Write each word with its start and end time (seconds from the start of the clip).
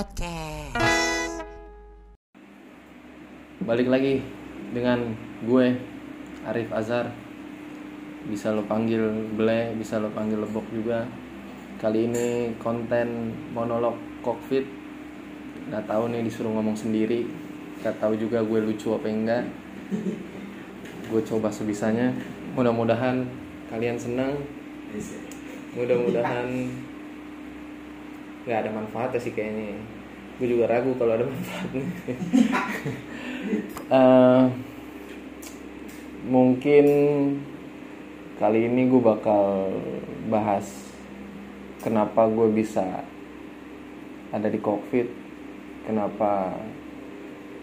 Podcast. 0.00 0.80
balik 3.60 3.92
lagi 3.92 4.24
dengan 4.72 5.12
gue 5.44 5.76
Arif 6.48 6.72
Azhar. 6.72 7.12
Bisa 8.24 8.48
lo 8.56 8.64
panggil 8.64 9.28
Ble 9.36 9.76
bisa 9.76 10.00
lo 10.00 10.08
panggil 10.16 10.40
Lebok 10.40 10.64
juga. 10.72 11.04
Kali 11.76 12.08
ini 12.08 12.56
konten 12.56 13.28
monolog 13.52 14.00
kokpit. 14.24 14.64
Nggak 15.68 15.84
tahu 15.84 16.08
nih 16.16 16.24
disuruh 16.24 16.48
ngomong 16.48 16.80
sendiri. 16.80 17.28
Nggak 17.84 18.00
tahu 18.00 18.16
juga 18.16 18.40
gue 18.40 18.56
lucu 18.56 18.96
apa 18.96 19.04
enggak. 19.04 19.44
Gue 21.12 21.20
coba 21.28 21.52
sebisanya. 21.52 22.08
Mudah-mudahan 22.56 23.28
kalian 23.68 24.00
senang. 24.00 24.32
Mudah-mudahan 25.76 26.48
nggak 28.50 28.66
ada 28.66 28.74
manfaatnya 28.74 29.22
sih 29.22 29.30
kayaknya. 29.30 29.78
Gue 30.42 30.50
juga 30.50 30.66
ragu 30.66 30.90
kalau 30.98 31.14
ada 31.14 31.22
manfaatnya. 31.22 31.86
Eh, 33.90 34.44
mungkin 36.28 36.86
kali 38.38 38.68
ini 38.68 38.86
gue 38.86 39.02
bakal 39.02 39.74
bahas 40.28 40.92
kenapa 41.80 42.28
gue 42.28 42.52
bisa 42.52 43.02
ada 44.30 44.46
di 44.46 44.60
kokpit 44.60 45.08
kenapa 45.88 46.54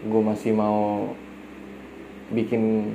gue 0.04 0.20
masih 0.20 0.52
mau 0.52 1.14
bikin 2.34 2.92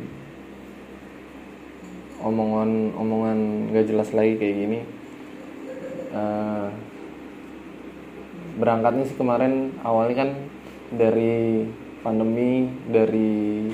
omongan 2.21 2.93
omongan 2.93 3.37
gak 3.73 3.87
jelas 3.87 4.11
lagi 4.11 4.37
kayak 4.37 4.55
gini. 4.59 4.79
Eh, 6.13 6.69
berangkatnya 8.59 9.03
sih 9.09 9.17
kemarin 9.17 9.73
awalnya 9.81 10.25
kan 10.25 10.29
dari 10.93 11.65
pandemi 12.05 12.69
dari 12.89 13.71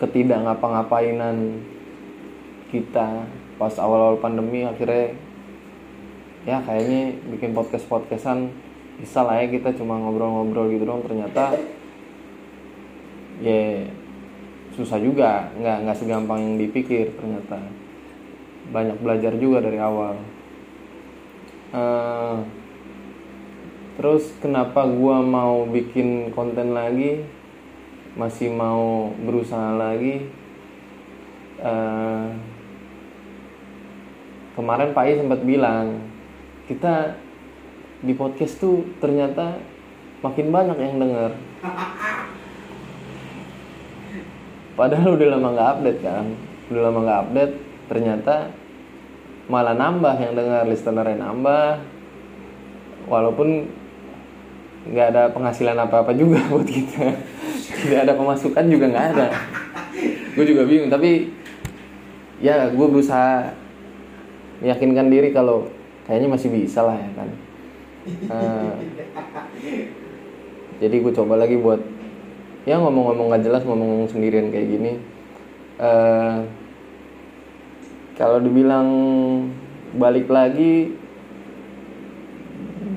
ketidak 0.00 0.40
ngapa-ngapainan 0.46 1.60
kita 2.72 3.28
pas 3.60 3.74
awal-awal 3.76 4.16
pandemi 4.16 4.64
akhirnya 4.64 5.12
ya 6.48 6.64
kayaknya 6.64 7.20
bikin 7.28 7.52
podcast 7.52 7.84
podcastan 7.84 8.48
bisa 8.96 9.20
lah 9.20 9.44
ya 9.44 9.52
kita 9.52 9.76
cuma 9.76 10.00
ngobrol-ngobrol 10.00 10.72
gitu 10.72 10.88
dong 10.88 11.04
ternyata 11.04 11.52
ya 13.44 13.84
susah 14.80 14.96
juga 15.02 15.50
nggak 15.60 15.76
nggak 15.84 15.98
segampang 15.98 16.40
yang 16.40 16.56
dipikir 16.56 17.12
ternyata. 17.18 17.58
Banyak 18.70 19.02
belajar 19.02 19.32
juga 19.36 19.60
dari 19.60 19.76
awal. 19.76 20.14
Eh, 21.74 22.36
Terus 23.98 24.30
kenapa 24.38 24.86
gua 24.86 25.18
mau 25.24 25.66
bikin 25.66 26.30
konten 26.30 26.76
lagi, 26.76 27.26
masih 28.14 28.52
mau 28.54 29.10
berusaha 29.18 29.74
lagi? 29.74 30.30
Eh, 31.60 32.26
kemarin 34.56 34.94
Pak 34.96 35.04
I 35.04 35.20
sempat 35.20 35.40
bilang 35.42 36.06
kita 36.70 37.18
di 38.00 38.16
podcast 38.16 38.56
tuh 38.56 38.86
ternyata 39.02 39.58
makin 40.24 40.48
banyak 40.48 40.78
yang 40.78 40.96
denger. 40.96 41.30
Padahal 44.78 45.18
udah 45.18 45.28
lama 45.36 45.48
nggak 45.52 45.70
update 45.76 46.00
kan, 46.00 46.26
udah 46.72 46.82
lama 46.88 46.98
nggak 47.04 47.20
update, 47.28 47.54
ternyata 47.92 48.34
malah 49.50 49.76
nambah 49.76 50.14
yang 50.16 50.32
dengar 50.32 50.64
listenernya 50.64 51.20
nambah, 51.20 51.84
walaupun 53.10 53.68
nggak 54.88 55.06
ada 55.12 55.22
penghasilan 55.34 55.76
apa-apa 55.76 56.16
juga 56.16 56.40
buat 56.52 56.64
kita. 56.64 57.12
Tidak 57.80 58.00
ada 58.08 58.12
pemasukan 58.16 58.64
juga 58.68 58.88
nggak 58.88 59.06
ada. 59.16 59.26
Gue 60.32 60.44
juga 60.46 60.64
bingung 60.64 60.88
tapi 60.88 61.32
ya 62.40 62.72
gue 62.72 62.86
berusaha 62.88 63.52
meyakinkan 64.64 65.12
diri 65.12 65.32
kalau 65.36 65.68
kayaknya 66.08 66.28
masih 66.32 66.48
bisa 66.48 66.80
lah 66.84 66.96
ya 66.96 67.10
kan. 67.12 67.28
Eh, 68.08 68.72
jadi 70.80 70.96
gue 70.96 71.12
coba 71.12 71.36
lagi 71.36 71.60
buat 71.60 71.80
ya 72.64 72.80
ngomong-ngomong 72.80 73.28
nggak 73.32 73.44
jelas 73.44 73.62
ngomong 73.68 74.08
sendirian 74.08 74.48
kayak 74.48 74.68
gini. 74.68 74.92
Eh, 75.80 76.38
kalau 78.16 78.36
dibilang 78.40 78.88
balik 79.96 80.28
lagi 80.28 80.99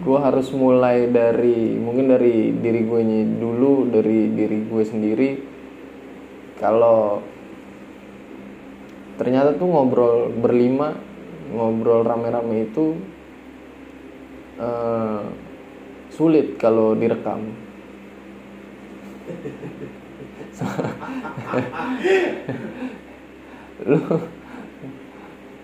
gue 0.03 0.19
harus 0.19 0.51
mulai 0.51 1.07
dari 1.07 1.79
mungkin 1.79 2.11
dari 2.11 2.51
diri 2.59 2.83
gue 2.83 3.01
dulu 3.39 3.87
dari 3.87 4.35
diri 4.35 4.67
gue 4.67 4.83
sendiri. 4.83 5.39
Kalau 6.59 7.23
ternyata 9.15 9.55
tuh 9.55 9.71
ngobrol 9.71 10.27
berlima 10.43 10.91
ngobrol 11.55 12.03
rame-rame 12.03 12.67
itu 12.67 12.99
eh, 14.59 15.23
sulit 16.11 16.59
kalau 16.59 16.99
direkam. 16.99 17.47
Lu 23.87 23.99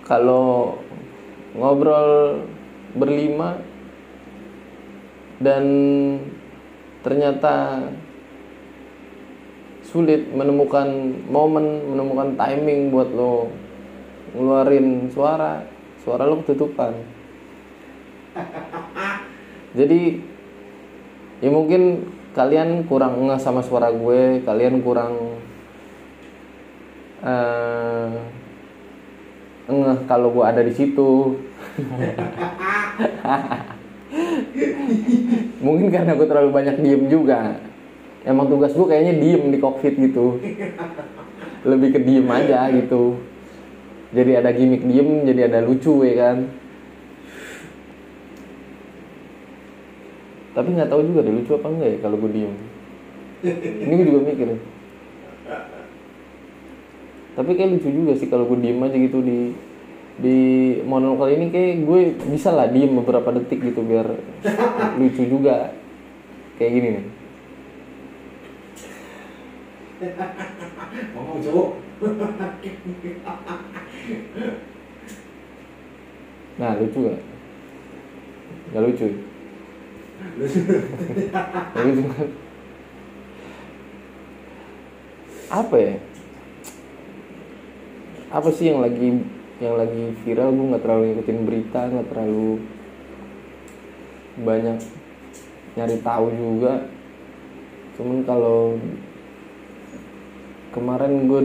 kalau 0.07 0.79
ngobrol 1.59 2.39
berlima 2.95 3.59
dan 5.39 5.63
ternyata 6.99 7.87
sulit 9.87 10.27
menemukan 10.35 10.85
momen, 11.31 11.95
menemukan 11.95 12.35
timing 12.35 12.91
buat 12.93 13.09
lo 13.09 13.49
ngeluarin 14.35 15.09
suara, 15.09 15.65
suara 16.03 16.27
lo 16.27 16.43
ketutupan. 16.43 16.93
Jadi 19.79 20.21
ya 21.39 21.49
mungkin 21.49 22.11
kalian 22.35 22.85
kurang 22.85 23.17
ngeh 23.25 23.41
sama 23.41 23.63
suara 23.63 23.89
gue, 23.89 24.43
kalian 24.43 24.83
kurang 24.83 25.39
eh 27.23 28.11
ngeh 29.71 29.99
kalau 30.05 30.35
gue 30.35 30.45
ada 30.45 30.61
di 30.61 30.73
situ. 30.75 31.39
mungkin 35.59 35.87
karena 35.91 36.15
gue 36.15 36.27
terlalu 36.27 36.49
banyak 36.53 36.75
diem 36.81 37.03
juga. 37.07 37.59
Emang 38.27 38.51
tugas 38.51 38.75
gue 38.75 38.87
kayaknya 38.87 39.15
diem 39.15 39.43
di 39.49 39.57
kokpit 39.57 39.95
gitu. 39.95 40.39
Lebih 41.63 41.89
ke 41.95 41.99
diem 42.03 42.27
aja 42.27 42.67
gitu. 42.71 43.19
Jadi 44.09 44.31
ada 44.35 44.49
gimmick 44.51 44.83
diem 44.83 45.23
jadi 45.23 45.47
ada 45.47 45.59
lucu 45.63 46.01
ya 46.03 46.15
kan? 46.17 46.37
Tapi 50.57 50.69
nggak 50.75 50.89
tahu 50.89 51.01
juga 51.07 51.23
deh 51.23 51.33
lucu 51.33 51.51
apa 51.55 51.67
enggak 51.71 51.89
ya 51.93 51.97
kalau 52.03 52.17
gue 52.19 52.31
diem. 52.33 52.53
Ini 53.85 53.93
gue 53.95 54.07
juga 54.09 54.19
mikir. 54.25 54.47
Tapi 57.39 57.51
kayak 57.55 57.71
lucu 57.79 57.87
juga 57.87 58.11
sih 58.19 58.27
kalau 58.27 58.49
gue 58.51 58.59
diem 58.59 58.83
aja 58.83 58.97
gitu 58.99 59.23
di 59.23 59.55
di 60.19 60.39
monolog 60.83 61.23
kali 61.23 61.39
ini 61.39 61.47
kayak 61.47 61.87
gue 61.87 61.99
bisa 62.27 62.51
lah 62.51 62.67
diem 62.67 62.91
beberapa 62.91 63.31
detik 63.35 63.63
gitu 63.63 63.81
biar 63.83 64.07
lucu 64.99 65.23
juga. 65.25 65.71
Kayak 66.59 66.71
gini 66.75 66.89
nih. 66.91 67.05
Ngomong 71.15 71.39
cowok 71.43 71.69
nah 76.59 76.75
lucu 76.79 76.99
gak? 77.07 77.19
Gak 78.71 78.83
lucu. 78.83 79.07
Lucu. 80.39 80.59
Kan? 82.15 82.29
apa 85.49 85.75
ya? 85.81 85.95
Apa 88.29 88.49
sih 88.53 88.69
yang 88.71 88.79
lagi 88.85 89.19
yang 89.59 89.75
lagi 89.75 90.15
viral 90.23 90.55
gue 90.55 90.69
nggak 90.71 90.83
terlalu 90.87 91.03
ngikutin 91.11 91.39
berita 91.43 91.81
nggak 91.91 92.07
terlalu 92.07 92.63
banyak 94.39 94.79
nyari 95.75 95.97
tahu 95.99 96.27
juga. 96.31 96.87
Cuman 97.99 98.23
kalau 98.23 98.79
kemarin 100.71 101.27
gue 101.27 101.41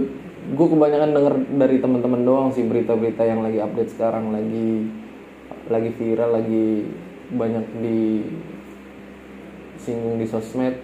gue 0.54 0.66
kebanyakan 0.70 1.10
denger 1.10 1.34
dari 1.58 1.76
teman-teman 1.82 2.22
doang 2.22 2.48
sih 2.54 2.62
berita-berita 2.62 3.26
yang 3.26 3.42
lagi 3.42 3.58
update 3.58 3.96
sekarang 3.96 4.30
lagi 4.30 4.86
lagi 5.66 5.90
viral 5.96 6.38
lagi 6.38 6.86
banyak 7.34 7.66
di 7.82 8.22
singgung 9.82 10.22
di 10.22 10.26
sosmed. 10.30 10.78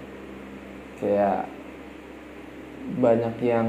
Kayak 0.99 1.47
banyak 2.99 3.39
yang 3.41 3.69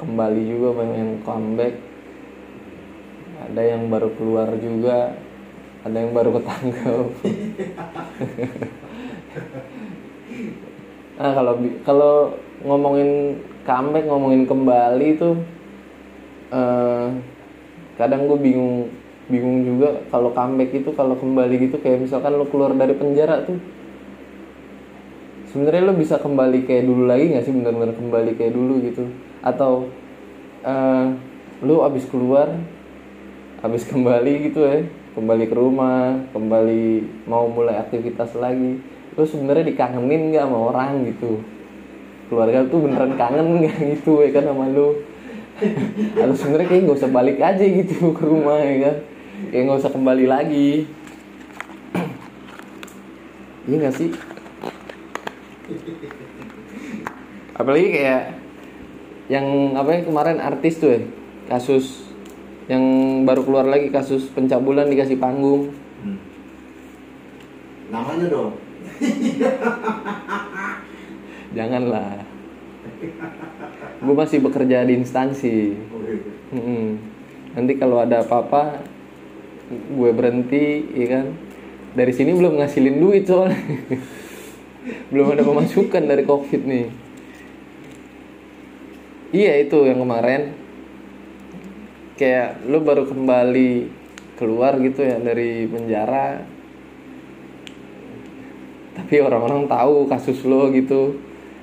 kembali 0.00 0.42
juga 0.48 0.68
banyak 0.80 0.96
yang 0.96 1.14
comeback 1.26 1.87
ada 3.48 3.62
yang 3.64 3.88
baru 3.88 4.12
keluar 4.14 4.48
juga. 4.60 5.16
Ada 5.82 5.96
yang 6.04 6.12
baru 6.12 6.30
ketangkep. 6.36 7.06
Nah 11.18 11.34
kalau 11.34 11.54
kalau 11.82 12.14
ngomongin 12.62 13.42
comeback 13.66 14.06
ngomongin 14.06 14.46
kembali 14.46 15.08
tuh 15.18 15.34
eh, 16.54 17.06
kadang 17.98 18.30
gue 18.30 18.38
bingung 18.38 18.86
bingung 19.26 19.66
juga 19.66 19.98
kalau 20.14 20.30
comeback 20.30 20.70
itu 20.78 20.94
kalau 20.94 21.18
kembali 21.18 21.68
gitu 21.68 21.82
kayak 21.82 22.06
misalkan 22.06 22.38
lo 22.38 22.46
keluar 22.46 22.70
dari 22.70 22.94
penjara 22.94 23.42
tuh 23.42 23.58
sebenarnya 25.50 25.90
lo 25.90 25.94
bisa 25.98 26.22
kembali 26.22 26.64
kayak 26.70 26.86
dulu 26.86 27.10
lagi 27.10 27.34
nggak 27.34 27.44
sih? 27.44 27.52
Benar-benar 27.52 27.98
kembali 27.98 28.30
kayak 28.38 28.54
dulu 28.54 28.74
gitu. 28.86 29.10
Atau 29.42 29.90
eh 30.62 31.06
lo 31.66 31.82
abis 31.82 32.06
keluar 32.06 32.46
abis 33.58 33.90
kembali 33.90 34.50
gitu 34.50 34.62
ya 34.62 34.86
kembali 35.18 35.50
ke 35.50 35.54
rumah 35.58 36.14
kembali 36.30 37.02
mau 37.26 37.50
mulai 37.50 37.74
aktivitas 37.82 38.38
lagi. 38.38 38.78
Lo 39.18 39.26
sebenarnya 39.26 39.66
dikangenin 39.66 40.30
nggak 40.30 40.46
sama 40.46 40.58
orang 40.70 41.10
gitu? 41.10 41.42
Keluarga 42.30 42.62
tuh 42.70 42.86
beneran 42.86 43.18
kangen 43.18 43.66
nggak 43.66 43.98
gitu 43.98 44.22
ya 44.22 44.30
kan 44.30 44.46
sama 44.46 44.70
lo 44.70 44.94
atau 46.22 46.34
sebenarnya 46.38 46.70
kayak 46.70 46.82
nggak 46.86 46.98
usah 47.02 47.10
balik 47.10 47.38
aja 47.42 47.64
gitu 47.66 48.14
ke 48.14 48.22
rumah 48.22 48.62
ya 48.62 48.76
kan? 48.78 48.96
Kayak 49.50 49.62
nggak 49.66 49.80
usah 49.82 49.90
kembali 49.90 50.24
lagi. 50.30 50.70
Iya 53.66 53.74
nggak 53.74 53.94
sih? 53.98 54.08
Apalagi 57.58 57.88
kayak 57.90 58.22
yang 59.26 59.74
apa 59.74 59.98
ya 59.98 60.00
kemarin 60.06 60.38
artis 60.38 60.78
tuh 60.78 60.94
ya 60.94 61.00
kasus 61.50 62.07
yang 62.68 62.84
baru 63.24 63.44
keluar 63.44 63.64
lagi 63.64 63.88
kasus 63.88 64.28
pencabulan 64.32 64.88
dikasih 64.88 65.18
panggung 65.18 65.72
Hmm. 65.98 66.14
Namanya 67.90 68.26
dong. 68.30 68.54
janganlah 71.58 72.22
gue 73.98 74.14
masih 74.14 74.38
bekerja 74.42 74.86
di 74.86 74.94
instansi. 74.94 75.74
Mm-mm. 76.54 76.84
nanti 77.58 77.72
kalau 77.76 77.98
ada 77.98 78.22
apa-apa 78.22 78.78
gue 79.68 80.10
berhenti 80.14 80.86
ya 80.96 81.06
kan 81.18 81.26
dari 81.92 82.12
sini 82.14 82.32
belum 82.32 82.56
ngasilin 82.56 82.96
duit 83.02 83.28
soalnya 83.28 83.58
belum 85.12 85.36
ada 85.36 85.44
pemasukan 85.44 86.08
dari 86.08 86.24
covid 86.24 86.62
nih 86.64 86.86
iya 89.36 89.60
itu 89.60 89.84
yang 89.84 90.00
kemarin 90.00 90.56
kayak 92.18 92.66
lu 92.66 92.82
baru 92.82 93.06
kembali 93.06 93.88
keluar 94.34 94.74
gitu 94.82 95.06
ya 95.06 95.22
dari 95.22 95.70
penjara 95.70 96.58
tapi 98.98 99.22
orang-orang 99.22 99.70
tahu 99.70 100.10
kasus 100.10 100.42
lo 100.42 100.74
gitu. 100.74 101.14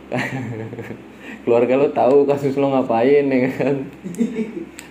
Keluarga 1.44 1.76
lo 1.76 1.92
tahu 1.92 2.24
kasus 2.24 2.56
lo 2.56 2.72
ngapain 2.72 3.28
ya 3.28 3.52
kan? 3.52 3.76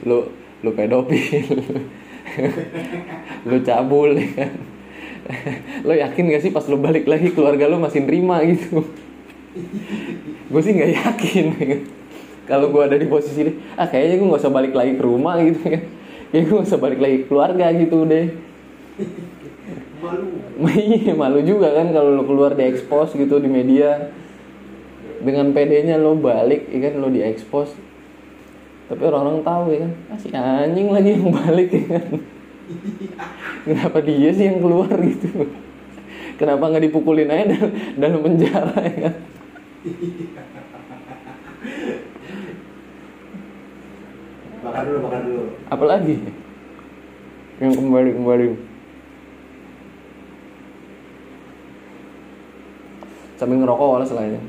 Lo 0.05 0.29
lo 0.61 0.71
pedofil. 0.77 1.49
Lo 3.49 3.57
cabul 3.61 4.17
ya 4.17 4.29
kan? 4.33 4.53
Lo 5.85 5.93
yakin 5.93 6.35
gak 6.35 6.43
sih 6.43 6.51
pas 6.51 6.65
lo 6.67 6.81
balik 6.81 7.05
lagi 7.05 7.31
keluarga 7.31 7.69
lo 7.69 7.79
masih 7.79 8.03
nerima 8.03 8.43
gitu? 8.43 8.83
Gue 10.51 10.61
sih 10.65 10.73
nggak 10.75 10.93
yakin 10.99 11.45
ya 11.55 11.65
kan. 11.69 11.83
Kalau 12.45 12.69
gue 12.73 12.83
ada 12.85 12.97
di 13.01 13.09
posisi 13.09 13.41
ini 13.41 13.53
ah 13.77 13.89
kayaknya 13.89 14.21
gue 14.21 14.27
nggak 14.29 14.43
usah 14.45 14.53
balik 14.53 14.73
lagi 14.77 14.93
ke 14.97 15.03
rumah 15.05 15.37
gitu 15.41 15.61
kan 15.65 15.83
kayak 16.33 16.45
gue 16.45 16.55
nggak 16.55 16.69
usah 16.69 16.81
balik 16.81 17.01
lagi 17.01 17.17
ke 17.23 17.27
keluarga 17.29 17.67
gitu 17.73 17.99
deh 18.05 18.27
Malu. 20.05 20.27
Iya 20.85 21.13
malu 21.17 21.41
juga 21.41 21.73
kan 21.73 21.91
kalau 21.91 22.13
lo 22.15 22.23
keluar 22.29 22.53
di 22.53 22.65
expose 22.69 23.17
gitu 23.17 23.41
di 23.41 23.49
media 23.49 24.13
dengan 25.25 25.57
PD-nya 25.57 25.97
lo 25.97 26.15
balik, 26.15 26.69
ya 26.69 26.79
kan 26.85 27.01
lo 27.01 27.09
di 27.09 27.25
expose. 27.25 27.73
Tapi 28.85 29.01
orang-orang 29.01 29.41
tahu 29.41 29.65
ya 29.73 29.79
kan, 29.89 29.93
ah, 30.13 30.19
si 30.21 30.29
anjing 30.29 30.93
lagi 30.93 31.17
yang 31.17 31.33
balik 31.33 31.69
ya 31.73 31.85
kan. 31.89 32.07
Kenapa 33.65 33.99
dia 34.05 34.31
sih 34.37 34.45
yang 34.45 34.61
keluar 34.61 34.93
gitu? 35.11 35.49
Kenapa 36.37 36.69
nggak 36.69 36.85
dipukulin 36.93 37.33
aja 37.33 37.45
dalam, 37.57 37.73
dalam 37.97 38.21
penjara 38.21 38.77
ya 38.85 38.97
kan? 39.09 39.15
Makan 44.75 44.91
dulu, 44.91 44.99
makan 45.07 45.23
dulu. 45.23 45.43
Apalagi 45.71 46.19
yang 47.63 47.79
kembali 47.79 48.11
kembali. 48.19 48.47
Sambil 53.39 53.63
ngerokok 53.63 53.87
wales 53.95 54.11
lah 54.11 54.27
ya. 54.27 54.41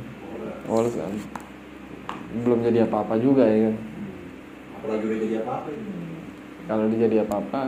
Wales 0.65 0.97
kan. 0.97 1.13
Belum 2.41 2.65
jadi 2.65 2.89
apa-apa 2.89 3.21
juga 3.21 3.45
ya 3.45 3.69
kan. 3.69 3.75
Apalagi 4.81 5.03
udah 5.05 5.19
jadi 5.21 5.35
apa-apa 5.45 5.69
ini. 5.69 5.93
kalau 6.65 6.89
dia 6.89 7.05
jadi 7.05 7.21
apa-apa 7.21 7.61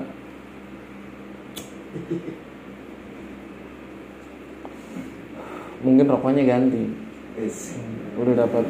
mungkin 5.85 6.05
rokoknya 6.09 6.43
ganti 6.49 6.89
Is. 7.37 7.77
udah 8.17 8.33
dapat 8.33 8.65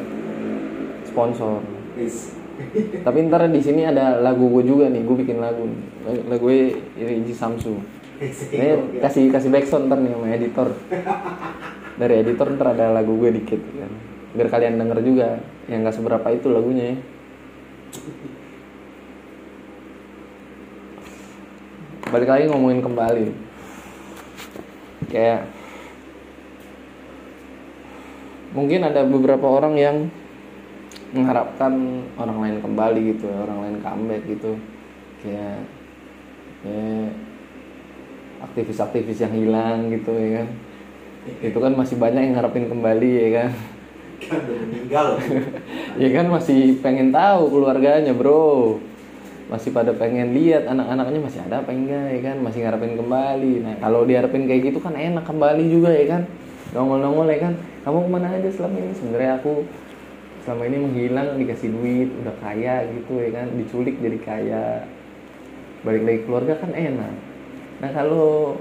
sponsor 1.08 1.64
Is. 1.96 2.37
Tapi 3.06 3.18
ntar 3.30 3.46
di 3.46 3.62
sini 3.62 3.86
ada 3.86 4.18
lagu 4.18 4.50
gue 4.50 4.66
juga 4.66 4.90
nih 4.90 5.02
gue 5.06 5.16
bikin 5.22 5.38
lagu. 5.38 5.66
Lagu 6.26 6.42
gue 6.42 6.74
Iji 6.98 7.34
Samsu. 7.34 7.78
Ini 8.18 8.98
kasih 8.98 9.30
kasih 9.30 9.50
backsound 9.54 9.86
ntar 9.86 10.02
nih 10.02 10.10
sama 10.10 10.26
editor. 10.34 10.68
Dari 11.98 12.14
editor 12.22 12.46
ntar 12.58 12.74
ada 12.74 12.90
lagu 12.90 13.14
gue 13.14 13.30
dikit 13.30 13.62
kan. 13.62 13.92
Biar 14.34 14.48
kalian 14.50 14.78
denger 14.78 14.98
juga 15.06 15.38
yang 15.70 15.86
gak 15.86 15.96
seberapa 15.96 16.26
itu 16.34 16.50
lagunya 16.50 16.94
ya. 16.94 16.96
Balik 22.08 22.28
lagi 22.28 22.44
ngomongin 22.50 22.80
kembali. 22.80 23.26
Kayak 25.08 25.48
mungkin 28.56 28.80
ada 28.82 29.04
beberapa 29.04 29.46
orang 29.46 29.74
yang 29.76 29.96
mengharapkan 31.12 31.72
orang 32.20 32.38
lain 32.44 32.56
kembali 32.60 33.00
gitu 33.16 33.24
ya, 33.28 33.38
orang 33.48 33.58
lain 33.64 33.76
comeback 33.80 34.22
gitu. 34.28 34.52
Kayak 35.24 35.58
kayak 36.62 37.08
aktivis-aktivis 38.42 39.18
yang 39.22 39.34
hilang 39.34 39.78
gitu 39.90 40.12
ya 40.14 40.42
kan. 40.42 40.48
Itu 41.42 41.58
kan 41.60 41.72
masih 41.74 41.96
banyak 41.98 42.22
yang 42.30 42.34
ngarepin 42.38 42.70
kembali 42.70 43.10
ya 43.10 43.30
kan. 43.42 43.50
Kan 44.18 44.42
udah 44.42 44.58
meninggal. 44.66 45.08
ya 46.02 46.08
kan 46.10 46.26
masih 46.26 46.82
pengen 46.82 47.14
tahu 47.14 47.54
keluarganya 47.54 48.10
bro. 48.10 48.82
Masih 49.46 49.70
pada 49.70 49.94
pengen 49.94 50.34
lihat 50.34 50.66
anak-anaknya 50.66 51.22
masih 51.22 51.40
ada 51.46 51.62
apa 51.62 51.70
enggak 51.70 52.18
ya 52.18 52.20
kan. 52.26 52.36
Masih 52.42 52.66
ngarepin 52.66 52.98
kembali. 52.98 53.54
Nah 53.62 53.74
kalau 53.78 54.02
diharapin 54.02 54.50
kayak 54.50 54.74
gitu 54.74 54.82
kan 54.82 54.98
enak 54.98 55.22
kembali 55.22 55.64
juga 55.70 55.94
ya 55.94 56.18
kan. 56.18 56.22
Nongol-nongol 56.74 57.30
ya 57.30 57.38
kan. 57.46 57.54
Kamu 57.86 57.98
ke 58.04 58.10
mana 58.10 58.26
aja 58.34 58.50
selama 58.50 58.76
ini? 58.82 58.92
Sebenarnya 58.98 59.32
aku 59.38 59.52
selama 60.44 60.62
ini 60.68 60.78
menghilang 60.78 61.38
dikasih 61.38 61.70
duit 61.72 62.08
udah 62.22 62.34
kaya 62.42 62.86
gitu 62.92 63.18
ya 63.18 63.30
kan? 63.32 63.48
Diculik 63.56 63.96
jadi 63.98 64.18
kaya. 64.22 64.66
Balik 65.86 66.02
lagi 66.04 66.20
keluarga 66.26 66.54
kan 66.58 66.72
enak. 66.74 67.14
Nah 67.78 67.90
kalau 67.94 68.58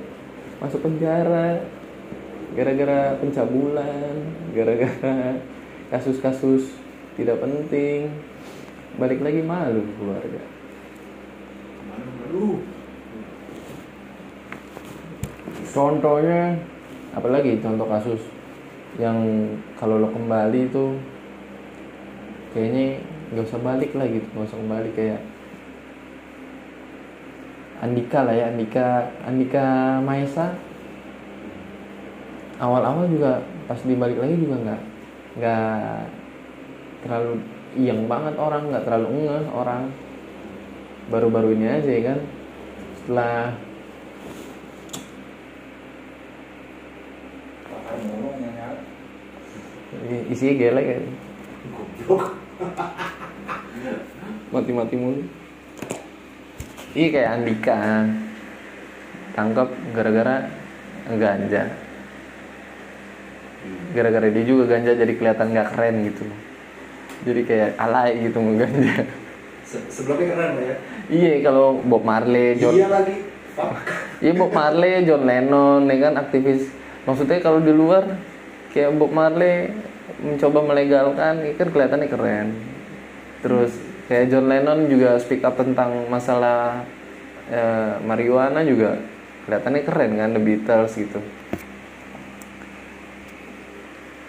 masuk 0.57 0.81
penjara 0.81 1.61
gara-gara 2.57 3.13
pencabulan 3.21 4.15
gara-gara 4.57 5.37
kasus-kasus 5.93 6.73
tidak 7.13 7.37
penting 7.37 8.09
balik 8.97 9.21
lagi 9.21 9.41
malu 9.45 9.85
keluarga. 10.01 10.41
Malu, 11.85 12.09
malu. 12.17 12.49
contohnya 15.77 16.57
apalagi 17.13 17.61
contoh 17.61 17.85
kasus 17.85 18.21
yang 18.97 19.17
kalau 19.77 20.01
lo 20.01 20.09
kembali 20.09 20.73
itu 20.73 20.97
kayaknya 22.57 22.97
nggak 23.29 23.45
usah 23.45 23.61
balik 23.61 23.93
lah 23.93 24.09
gitu 24.09 24.25
nggak 24.33 24.49
usah 24.49 24.57
kembali 24.57 24.89
kayak 24.97 25.21
Andika 27.77 28.25
lah 28.25 28.33
ya 28.33 28.49
Andika 28.49 29.13
Andika 29.21 29.65
Maesa. 30.01 30.57
Awal-awal 32.57 33.05
juga 33.05 33.45
pas 33.69 33.77
dibalik 33.85 34.17
lagi 34.17 34.33
juga 34.33 34.57
nggak 34.65 34.81
nggak 35.37 36.01
terlalu 37.05 37.33
iyeng 37.77 38.09
banget 38.09 38.33
orang 38.41 38.73
nggak 38.73 38.81
terlalu 38.81 39.07
ngeh 39.29 39.45
orang. 39.53 39.93
Baru-baru 41.13 41.53
ini 41.53 41.69
aja 41.69 41.85
ya 41.93 42.01
kan 42.01 42.19
setelah 42.97 43.53
i- 50.09 50.25
isinya 50.33 50.53
gelek 50.57 50.85
ya. 50.89 50.99
Mati-mati 54.49 54.95
mulu 54.97 55.21
iya 56.97 57.07
kayak 57.13 57.29
Andika 57.37 57.77
tangkap 59.37 59.69
gara-gara 59.93 60.49
ganja 61.07 61.63
gara-gara 63.93 64.27
dia 64.31 64.43
juga 64.47 64.63
ganja 64.77 64.91
jadi 64.97 65.13
kelihatan 65.13 65.47
nggak 65.53 65.69
keren 65.75 65.95
gitu 66.09 66.25
jadi 67.27 67.41
kayak 67.43 67.69
alay 67.77 68.09
gitu 68.23 68.39
ganja 68.55 68.95
Se 69.67 69.77
sebelumnya 69.91 70.25
keren 70.31 70.51
ya. 70.63 70.75
iya 71.11 71.33
kalau 71.43 71.77
Bob 71.83 72.07
Marley 72.07 72.55
John 72.55 72.73
Iya 72.75 72.87
lagi. 72.87 73.15
Iya 74.21 74.33
Bob 74.37 74.53
Marley, 74.53 75.01
John 75.01 75.25
Lennon, 75.25 75.89
ya 75.89 75.97
kan 75.97 76.13
aktivis. 76.21 76.69
Maksudnya 77.09 77.41
kalau 77.41 77.57
di 77.57 77.73
luar 77.73 78.05
kayak 78.69 78.93
Bob 79.01 79.09
Marley 79.09 79.73
mencoba 80.23 80.59
melegalkan, 80.73 81.45
ya 81.45 81.53
kan 81.57 81.67
kelihatannya 81.69 82.07
keren. 82.09 82.47
Terus 83.45 83.71
kayak 84.09 84.33
John 84.33 84.49
Lennon 84.49 84.89
juga 84.89 85.17
speak 85.21 85.45
up 85.45 85.57
tentang 85.59 86.09
masalah 86.09 86.85
eh, 87.49 87.93
marijuana 88.01 88.65
juga 88.65 88.97
kelihatannya 89.45 89.81
keren 89.85 90.11
kan 90.17 90.29
The 90.33 90.41
Beatles 90.41 90.93
gitu. 90.97 91.19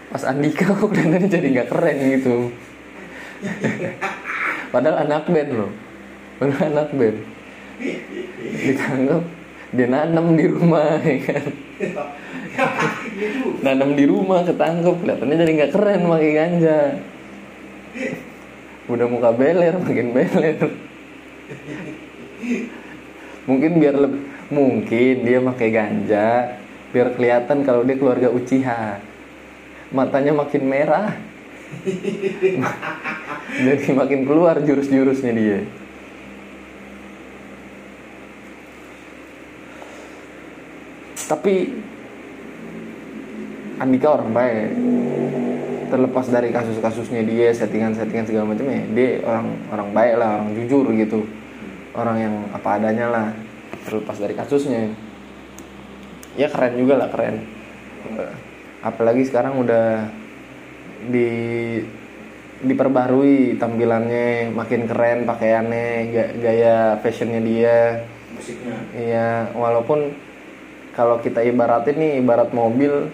Pas 0.09 0.25
Andika 0.25 0.73
kok 0.73 0.88
kelihatannya 0.92 1.28
jadi 1.28 1.47
nggak 1.52 1.71
keren 1.73 1.99
gitu. 2.16 2.37
Padahal 4.73 5.09
anak 5.09 5.25
band 5.30 5.50
loh. 5.57 5.73
Padahal 6.37 6.71
anak 6.75 6.90
band 6.92 7.18
ditangkap 8.59 9.23
dia 9.68 9.84
nanam 9.84 10.32
di 10.32 10.46
rumah 10.48 10.96
ya 11.04 11.16
kan? 11.28 11.44
Nanam 13.64 13.92
di 13.92 14.04
rumah 14.08 14.40
ketangkep. 14.46 14.96
Kelihatannya 15.04 15.37
jadi 15.37 15.52
nggak 15.60 15.72
keren 15.76 16.00
pakai 16.08 16.32
ganja. 16.32 16.78
Udah 18.88 19.06
muka 19.10 19.30
beler 19.37 19.75
makin 19.76 20.08
beler. 20.16 20.56
Mungkin 23.44 23.72
biar 23.80 23.96
lebih 23.96 24.22
mungkin 24.48 25.28
dia 25.28 25.44
pakai 25.44 25.68
ganja 25.68 26.56
biar 26.88 27.12
kelihatan 27.12 27.68
kalau 27.68 27.84
dia 27.84 28.00
keluarga 28.00 28.32
Uchiha. 28.32 29.04
Matanya 29.92 30.32
makin 30.32 30.62
merah. 30.64 31.12
Jadi 33.68 33.92
makin 33.92 34.25
keluar 34.25 34.56
jurus-jurusnya 34.60 35.32
dia 35.37 35.60
tapi 41.28 41.54
Andika 43.78 44.18
orang 44.18 44.35
baik. 44.35 44.68
Terlepas 45.88 46.26
dari 46.28 46.52
kasus-kasusnya 46.52 47.25
dia 47.25 47.49
settingan-settingan 47.54 48.28
segala 48.28 48.52
macamnya 48.52 48.85
dia 48.92 49.25
orang 49.25 49.47
orang 49.73 49.88
baik 49.94 50.14
lah 50.20 50.28
orang 50.42 50.50
jujur 50.58 50.85
gitu. 50.92 51.25
Orang 51.94 52.16
yang 52.18 52.35
apa 52.52 52.76
adanya 52.76 53.06
lah 53.08 53.26
terlepas 53.87 54.18
dari 54.18 54.35
kasusnya. 54.35 54.92
Ya 56.37 56.50
keren 56.50 56.76
juga 56.76 56.99
lah 57.00 57.08
keren. 57.08 57.47
Apalagi 58.82 59.25
sekarang 59.25 59.62
udah 59.62 60.11
di 61.08 61.30
diperbarui 62.58 63.54
tampilannya 63.62 64.50
makin 64.50 64.90
keren 64.90 65.23
pakaiannya 65.23 65.87
ga- 66.11 66.35
gaya 66.42 66.76
fashionnya 67.00 67.40
dia. 67.40 68.02
Musiknya. 68.35 68.76
Iya, 68.92 69.28
walaupun 69.56 70.27
kalau 70.98 71.22
kita 71.22 71.46
ibaratin 71.46 71.94
nih 71.94 72.12
ibarat 72.18 72.50
mobil 72.50 73.06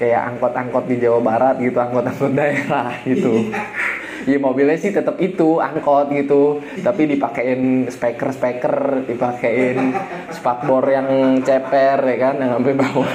kayak 0.00 0.32
angkot-angkot 0.32 0.88
di 0.88 0.96
Jawa 0.96 1.20
Barat 1.20 1.60
gitu, 1.60 1.76
angkot-angkot 1.76 2.32
daerah 2.40 2.96
gitu. 3.04 3.52
Iya 4.24 4.40
mobilnya 4.40 4.80
sih 4.80 4.88
tetap 4.88 5.20
itu 5.20 5.60
angkot 5.60 6.08
gitu, 6.16 6.64
tapi 6.80 7.04
dipakein 7.04 7.92
speaker-speaker, 7.92 9.04
dipakein 9.04 9.92
spakbor 10.32 10.88
yang 10.88 11.44
ceper 11.44 12.00
ya 12.00 12.16
kan, 12.16 12.40
yang 12.40 12.56
sampai 12.56 12.72
bawah 12.72 13.12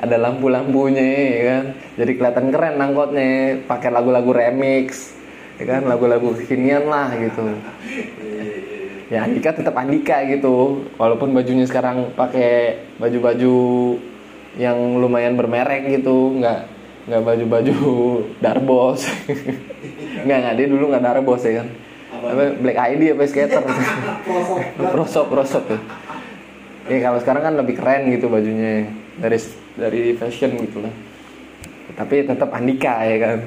ada 0.00 0.16
lampu-lampunya 0.16 1.04
ya 1.12 1.42
kan. 1.44 1.64
Jadi 2.00 2.12
kelihatan 2.16 2.46
keren 2.48 2.80
angkotnya, 2.80 3.60
pakai 3.68 3.92
lagu-lagu 3.92 4.32
remix, 4.32 5.12
ya 5.60 5.76
kan, 5.76 5.84
lagu-lagu 5.84 6.32
kekinian 6.32 6.88
lah 6.88 7.12
gitu 7.20 7.44
ya 9.10 9.26
Andika 9.26 9.50
tetap 9.52 9.74
Andika 9.74 10.22
gitu. 10.24 10.86
Walaupun 10.96 11.34
bajunya 11.34 11.66
sekarang 11.66 12.14
pakai 12.14 12.78
baju-baju 12.96 13.54
yang 14.56 14.78
lumayan 14.98 15.34
bermerek 15.34 15.90
gitu 15.90 16.38
nggak 16.38 16.60
nggak 17.10 17.22
baju-baju 17.26 17.76
darbos. 18.44 19.04
Nggak 20.20 20.38
nggak 20.44 20.54
dia 20.60 20.66
dulu 20.68 20.84
nggak 20.92 21.04
darbos 21.04 21.42
ya 21.48 21.64
kan. 21.64 21.68
Apa 22.20 22.44
black 22.60 22.78
ID 22.78 23.16
apa 23.16 23.24
skater? 23.24 23.64
Prosop. 24.94 25.26
Prosop 25.32 25.64
ya 25.66 25.78
ya 26.90 26.98
kalau 27.06 27.22
sekarang 27.22 27.42
kan 27.46 27.54
lebih 27.56 27.74
keren 27.80 28.12
gitu 28.14 28.30
bajunya. 28.30 28.86
Dari 29.16 29.38
dari 29.74 30.02
fashion 30.14 30.54
gitu 30.60 30.84
lah. 30.84 30.92
Tapi 31.96 32.28
tetap 32.28 32.52
Andika 32.52 33.02
ya 33.04 33.16
kan 33.18 33.38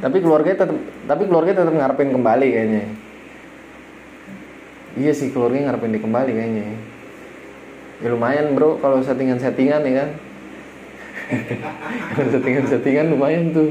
tapi 0.00 0.16
keluarganya 0.24 0.64
tetap 0.64 0.78
tapi 1.04 1.22
keluarga 1.28 1.52
tetap 1.52 1.74
ngarepin 1.76 2.10
kembali 2.16 2.46
kayaknya. 2.48 2.84
Iya 4.96 5.12
sih 5.14 5.28
keluarga 5.30 5.70
ngarepin 5.70 5.92
di 5.94 6.00
kembali 6.00 6.30
kayaknya. 6.32 6.64
Ya 8.00 8.08
lumayan 8.08 8.56
bro 8.56 8.80
kalau 8.80 9.04
settingan 9.04 9.36
settingan 9.36 9.84
ya 9.84 9.92
kan? 10.04 10.10
Kalau 12.10 12.26
settingan 12.26 12.64
settingan 12.66 13.06
lumayan 13.14 13.54
tuh. 13.54 13.70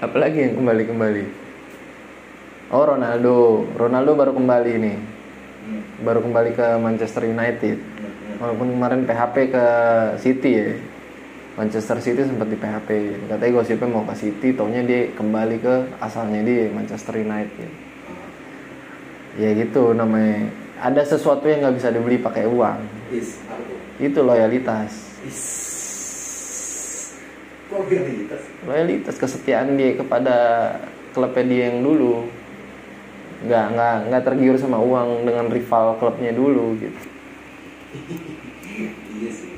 Apalagi 0.00 0.48
yang 0.48 0.54
kembali 0.56 0.82
kembali 0.88 1.24
oh 2.72 2.84
Ronaldo. 2.88 3.68
Ronaldo 3.76 4.10
baru 4.16 4.32
kembali 4.32 4.72
nih 4.80 4.96
Hmm. 5.62 5.78
baru 6.02 6.26
kembali 6.26 6.58
ke 6.58 6.66
Manchester 6.82 7.22
United. 7.22 7.78
Walaupun 8.42 8.66
kemarin 8.74 9.06
PHP 9.06 9.54
ke 9.54 9.66
City 10.18 10.50
ya 10.58 10.66
Manchester 11.52 12.00
City 12.00 12.24
sempat 12.24 12.48
di 12.48 12.56
PHP 12.56 12.88
katanya 13.28 13.52
gosipnya 13.52 13.88
mau 13.92 14.08
ke 14.08 14.16
City 14.16 14.56
taunya 14.56 14.80
dia 14.80 15.12
kembali 15.12 15.60
ke 15.60 15.74
asalnya 16.00 16.40
dia 16.40 16.72
Manchester 16.72 17.20
United. 17.20 17.68
Ya 19.36 19.52
gitu 19.52 19.92
namanya. 19.92 20.48
Ada 20.80 21.16
sesuatu 21.16 21.44
yang 21.46 21.68
nggak 21.68 21.76
bisa 21.76 21.88
dibeli 21.92 22.16
pakai 22.18 22.48
uang. 22.48 22.80
Is, 23.12 23.36
itu 24.00 24.18
loyalitas. 24.24 24.92
Is. 25.28 25.40
Realitas? 27.72 28.42
loyalitas 28.68 29.14
kesetiaan 29.16 29.80
dia 29.80 29.96
kepada 29.96 30.36
klubnya 31.12 31.44
dia 31.44 31.62
yang 31.68 31.84
dulu. 31.84 32.28
Nggak 33.44 33.66
nggak 33.76 33.96
nggak 34.08 34.22
tergiur 34.24 34.56
sama 34.56 34.80
uang 34.80 35.28
dengan 35.28 35.52
rival 35.52 36.00
klubnya 36.00 36.32
dulu 36.32 36.80
gitu. 36.80 37.00
Iya 39.12 39.28
sih. 39.28 39.51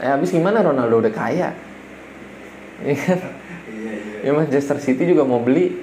Eh 0.00 0.10
habis 0.10 0.32
gimana 0.32 0.64
Ronaldo? 0.64 1.04
Udah 1.04 1.12
kaya? 1.12 1.52
Iya 2.82 2.94
kan? 2.98 3.18
Iya, 3.70 3.92
iya. 4.24 4.28
ya 4.28 4.30
Manchester 4.32 4.78
City 4.80 5.04
juga 5.06 5.22
mau 5.22 5.40
beli. 5.40 5.76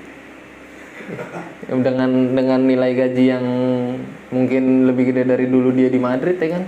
Dengan 1.68 2.36
dengan 2.36 2.60
nilai 2.62 2.92
gaji 2.96 3.24
yang 3.32 3.46
mungkin 4.32 4.88
lebih 4.88 5.12
gede 5.12 5.24
dari 5.28 5.46
dulu 5.48 5.72
dia 5.72 5.88
di 5.88 6.00
Madrid 6.00 6.36
ya 6.40 6.60
kan? 6.60 6.64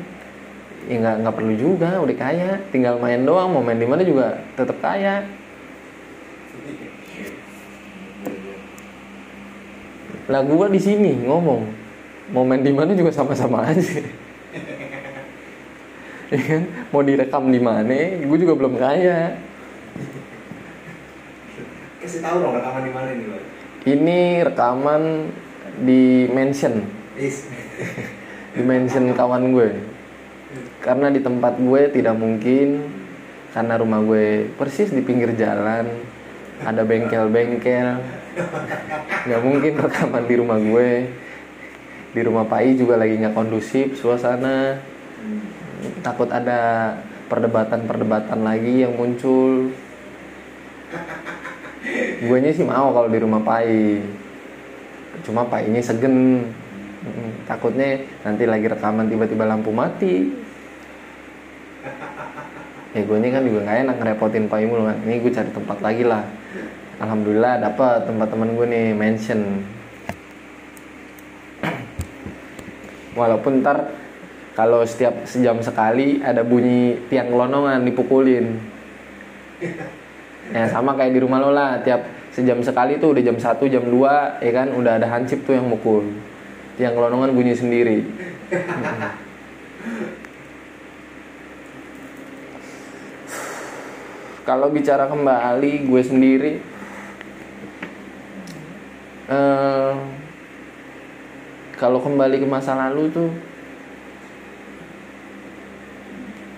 Ya 0.88 0.96
nggak 1.00 1.16
nggak 1.26 1.36
perlu 1.36 1.54
juga. 1.58 1.90
Udah 2.00 2.16
kaya. 2.16 2.52
Tinggal 2.72 2.98
main 3.02 3.24
doang. 3.24 3.52
Mau 3.52 3.64
main 3.64 3.80
di 3.80 3.88
mana 3.88 4.02
juga 4.06 4.40
tetap 4.56 4.80
kaya. 4.80 5.28
Lah 10.32 10.42
gua 10.48 10.72
di 10.72 10.80
sini 10.80 11.28
ngomong. 11.28 11.62
Mau 12.32 12.48
main 12.48 12.64
di 12.64 12.72
mana 12.72 12.96
juga 12.96 13.12
sama-sama 13.12 13.68
aja 13.68 14.23
ya 16.34 16.42
kan? 16.42 16.64
Mau 16.90 17.06
direkam 17.06 17.46
di 17.54 17.62
mana? 17.62 18.26
Gue 18.26 18.38
juga 18.42 18.58
belum 18.58 18.76
kaya 18.82 19.38
Kasih 22.04 22.20
tahu 22.20 22.36
dong 22.44 22.52
rekaman 22.60 22.84
di 22.84 22.92
mana 22.92 23.10
ini, 23.16 23.26
Bang. 23.32 23.44
ini 23.88 24.20
rekaman 24.44 25.04
di 25.88 26.28
mansion. 26.28 26.84
Di 28.52 28.62
mansion 28.62 29.08
kawan 29.16 29.56
gue. 29.56 29.70
Karena 30.84 31.08
di 31.08 31.24
tempat 31.24 31.56
gue 31.64 31.82
tidak 31.96 32.20
mungkin 32.20 32.92
karena 33.56 33.80
rumah 33.80 34.04
gue 34.04 34.52
persis 34.60 34.92
di 34.92 35.00
pinggir 35.00 35.32
jalan 35.40 35.88
ada 36.60 36.84
bengkel-bengkel. 36.84 38.04
Nggak 39.24 39.42
mungkin 39.48 39.74
rekaman 39.80 40.24
di 40.28 40.36
rumah 40.36 40.60
gue. 40.60 41.08
Di 42.14 42.22
rumah 42.22 42.44
Pai 42.52 42.76
juga 42.76 43.00
lagi 43.00 43.16
nggak 43.16 43.32
kondusif 43.32 43.96
suasana 43.96 44.76
takut 46.04 46.30
ada 46.32 46.94
perdebatan-perdebatan 47.28 48.40
lagi 48.46 48.86
yang 48.86 48.94
muncul. 48.94 49.72
Gue 52.24 52.38
sih 52.56 52.64
mau 52.64 52.94
kalau 52.96 53.10
di 53.12 53.20
rumah 53.20 53.42
Pai. 53.44 54.00
Cuma 55.28 55.48
Pai 55.48 55.68
ini 55.68 55.84
segen 55.84 56.48
takutnya 57.44 58.00
nanti 58.24 58.48
lagi 58.48 58.68
rekaman 58.72 59.12
tiba-tiba 59.12 59.44
lampu 59.44 59.76
mati. 59.76 60.32
Ya 62.94 63.02
gue 63.02 63.18
ini 63.18 63.34
kan 63.34 63.42
juga 63.42 63.66
nggak 63.66 63.78
enak 63.90 63.96
ngerepotin 64.00 64.46
Pai 64.48 64.70
mulu 64.70 64.86
kan. 64.88 64.98
Ini 65.04 65.20
gue 65.20 65.32
cari 65.34 65.50
tempat 65.52 65.78
lagi 65.82 66.04
lah. 66.06 66.24
Alhamdulillah 67.02 67.60
dapat 67.60 68.06
tempat 68.06 68.28
temen 68.30 68.54
gue 68.56 68.68
nih 68.70 68.94
mansion. 68.94 69.42
Walaupun 73.14 73.62
ntar 73.62 74.03
kalau 74.54 74.86
setiap 74.86 75.26
sejam 75.26 75.58
sekali 75.66 76.22
ada 76.22 76.46
bunyi 76.46 77.02
tiang 77.10 77.34
gelondongan 77.34 77.82
dipukulin. 77.82 78.62
Ya 80.54 80.70
sama 80.70 80.94
kayak 80.94 81.18
di 81.18 81.20
rumah 81.26 81.42
lo 81.42 81.50
lah. 81.50 81.82
Tiap 81.82 82.06
sejam 82.30 82.62
sekali 82.62 83.02
tuh 83.02 83.18
udah 83.18 83.24
jam 83.26 83.38
1 83.42 83.74
jam 83.74 83.84
2 83.90 84.46
ya 84.46 84.52
kan? 84.54 84.68
Udah 84.78 85.02
ada 85.02 85.10
hansip 85.10 85.42
tuh 85.50 85.58
yang 85.58 85.66
mukul. 85.66 86.06
Tiang 86.78 86.94
gelondongan 86.94 87.34
bunyi 87.34 87.58
sendiri. 87.58 88.06
Kalau 94.44 94.68
bicara 94.70 95.08
kembali 95.08 95.88
gue 95.88 96.02
sendiri 96.04 96.54
eh, 99.32 99.94
kalau 101.80 102.04
kembali 102.04 102.44
ke 102.44 102.48
masa 102.48 102.76
lalu 102.76 103.08
tuh 103.08 103.32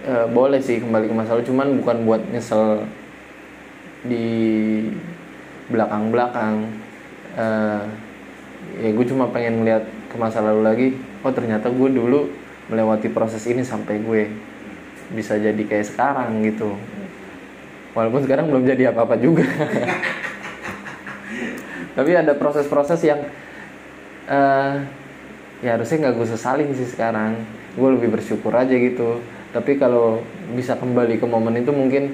eh, 0.06 0.26
boleh 0.30 0.62
sih 0.62 0.78
kembali 0.78 1.10
ke 1.10 1.16
masa 1.18 1.36
lalu 1.36 1.46
cuman 1.50 1.68
bukan 1.82 1.98
buat 2.06 2.22
nyesel 2.30 2.86
di 4.06 4.28
belakang-belakang. 5.74 6.70
Eh, 7.36 7.84
ya 8.86 8.90
gue 8.94 9.06
cuma 9.10 9.34
pengen 9.34 9.62
ngeliat 9.62 9.84
ke 10.10 10.16
masa 10.18 10.42
lalu 10.42 10.62
lagi 10.64 10.88
oh 11.22 11.34
ternyata 11.34 11.70
gue 11.70 11.90
dulu 11.92 12.32
melewati 12.72 13.14
proses 13.14 13.46
ini 13.46 13.62
sampai 13.62 14.02
gue 14.02 14.26
bisa 15.14 15.38
jadi 15.38 15.58
kayak 15.58 15.90
sekarang 15.90 16.46
gitu. 16.46 16.78
Walaupun 17.98 18.28
sekarang 18.28 18.52
belum 18.52 18.68
jadi 18.68 18.94
apa-apa 18.94 19.18
juga. 19.18 19.46
Tapi 21.96 22.12
ada 22.12 22.36
proses-proses 22.36 23.00
yang 23.08 23.24
eh, 24.30 24.74
ya 25.64 25.80
harusnya 25.80 26.08
nggak 26.08 26.14
gue 26.14 26.28
sesalin 26.30 26.70
sih 26.78 26.90
sekarang. 26.90 27.42
Gue 27.76 27.90
lebih 27.98 28.14
bersyukur 28.14 28.54
aja 28.56 28.72
gitu 28.72 29.20
tapi 29.56 29.80
kalau 29.80 30.20
bisa 30.52 30.76
kembali 30.76 31.16
ke 31.16 31.24
momen 31.24 31.56
itu 31.56 31.72
mungkin 31.72 32.12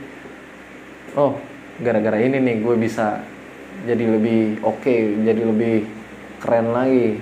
oh 1.18 1.42
gara-gara 1.82 2.22
ini 2.22 2.38
nih 2.38 2.62
gue 2.62 2.78
bisa 2.78 3.26
jadi 3.90 4.06
lebih 4.14 4.62
oke 4.62 5.26
jadi 5.26 5.42
lebih 5.42 5.90
keren 6.42 6.70
lagi. 6.74 7.18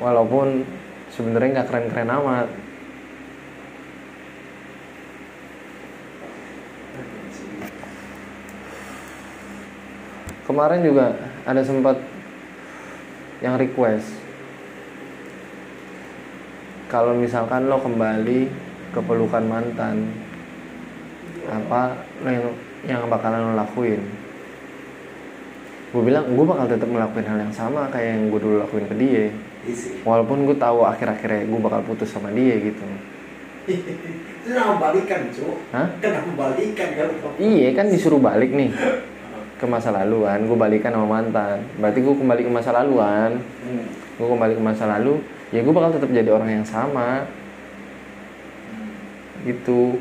Walaupun 0.00 0.64
sebenarnya 1.12 1.60
nggak 1.60 1.68
keren-keren 1.68 2.16
amat. 2.16 2.48
Kemarin 10.48 10.80
juga 10.82 11.14
ada 11.44 11.62
sempat 11.62 12.00
yang 13.44 13.60
request. 13.60 14.08
Kalau 16.90 17.14
misalkan 17.14 17.70
lo 17.70 17.78
kembali 17.78 18.69
ke 18.90 19.00
pelukan 19.00 19.44
mantan 19.46 20.10
apa 21.46 21.98
yang 22.24 22.44
yang 22.86 23.00
bakalan 23.06 23.52
lo 23.52 23.54
lakuin 23.54 24.00
gue 25.90 26.02
bilang 26.06 26.22
gue 26.30 26.46
bakal 26.46 26.66
tetap 26.70 26.86
ngelakuin 26.86 27.26
hal 27.26 27.38
yang 27.42 27.54
sama 27.54 27.90
kayak 27.90 28.14
yang 28.14 28.22
gue 28.30 28.40
dulu 28.40 28.56
lakuin 28.62 28.86
ke 28.86 28.94
dia 28.94 29.26
walaupun 30.06 30.46
gue 30.46 30.54
tahu 30.54 30.86
akhir-akhirnya 30.86 31.50
gue 31.50 31.60
bakal 31.60 31.80
putus 31.82 32.10
sama 32.10 32.30
dia 32.30 32.54
gitu 32.58 32.86
Itu 34.40 34.56
kenapa 34.56 34.88
balikan, 34.88 35.28
cu? 35.28 35.52
Hah? 35.68 35.84
Kenapa 36.00 36.32
balikan 36.32 36.88
kan? 36.96 37.08
iya 37.36 37.68
kan 37.76 37.92
disuruh 37.92 38.16
balik 38.16 38.50
nih 38.56 38.72
ke 39.60 39.66
masa 39.68 39.92
laluan 39.92 40.48
gue 40.48 40.56
balikan 40.56 40.96
sama 40.96 41.20
mantan 41.20 41.60
berarti 41.76 42.00
gue 42.00 42.14
kembali 42.16 42.42
ke 42.48 42.50
masa 42.50 42.70
laluan 42.72 43.36
Hmm. 43.60 43.84
gue 44.16 44.24
kembali 44.24 44.56
ke 44.56 44.62
masa 44.64 44.88
lalu 44.88 45.20
ya 45.52 45.60
gue 45.60 45.74
bakal 45.74 45.92
tetap 45.92 46.08
jadi 46.08 46.30
orang 46.32 46.62
yang 46.62 46.66
sama 46.66 47.28
gitu. 49.44 50.00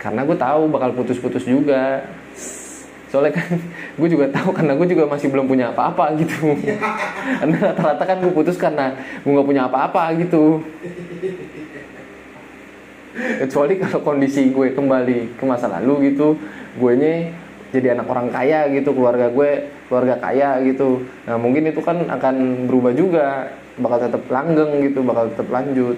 Karena 0.00 0.24
gue 0.24 0.36
tahu 0.36 0.62
bakal 0.72 0.96
putus-putus 0.96 1.44
juga. 1.44 2.08
Soalnya 3.12 3.36
kan 3.36 3.48
gue 4.00 4.08
juga 4.08 4.26
tahu 4.32 4.54
karena 4.56 4.72
gue 4.78 4.86
juga 4.88 5.04
masih 5.10 5.28
belum 5.28 5.44
punya 5.44 5.74
apa-apa 5.74 6.16
gitu. 6.16 6.56
Karena 7.40 7.56
rata-rata 7.70 8.04
kan 8.06 8.16
gue 8.24 8.32
putus 8.32 8.56
karena 8.56 8.96
gue 8.96 9.30
nggak 9.30 9.48
punya 9.48 9.68
apa-apa 9.68 10.16
gitu. 10.18 10.64
Kecuali 13.44 13.74
kalau 13.76 14.00
kondisi 14.00 14.48
gue 14.54 14.72
kembali 14.72 15.36
ke 15.36 15.44
masa 15.44 15.66
lalu 15.66 16.14
gitu 16.14 16.38
gue 16.78 16.92
jadi 17.74 17.98
anak 17.98 18.06
orang 18.06 18.30
kaya 18.30 18.70
gitu 18.70 18.94
keluarga 18.94 19.26
gue 19.30 19.68
keluarga 19.90 20.16
kaya 20.22 20.62
gitu. 20.64 21.04
Nah 21.26 21.36
mungkin 21.36 21.70
itu 21.70 21.82
kan 21.82 22.06
akan 22.08 22.66
berubah 22.70 22.92
juga. 22.94 23.52
Bakal 23.80 23.98
tetap 24.10 24.22
langgeng 24.28 24.80
gitu 24.86 25.00
bakal 25.02 25.32
tetap 25.32 25.48
lanjut 25.48 25.96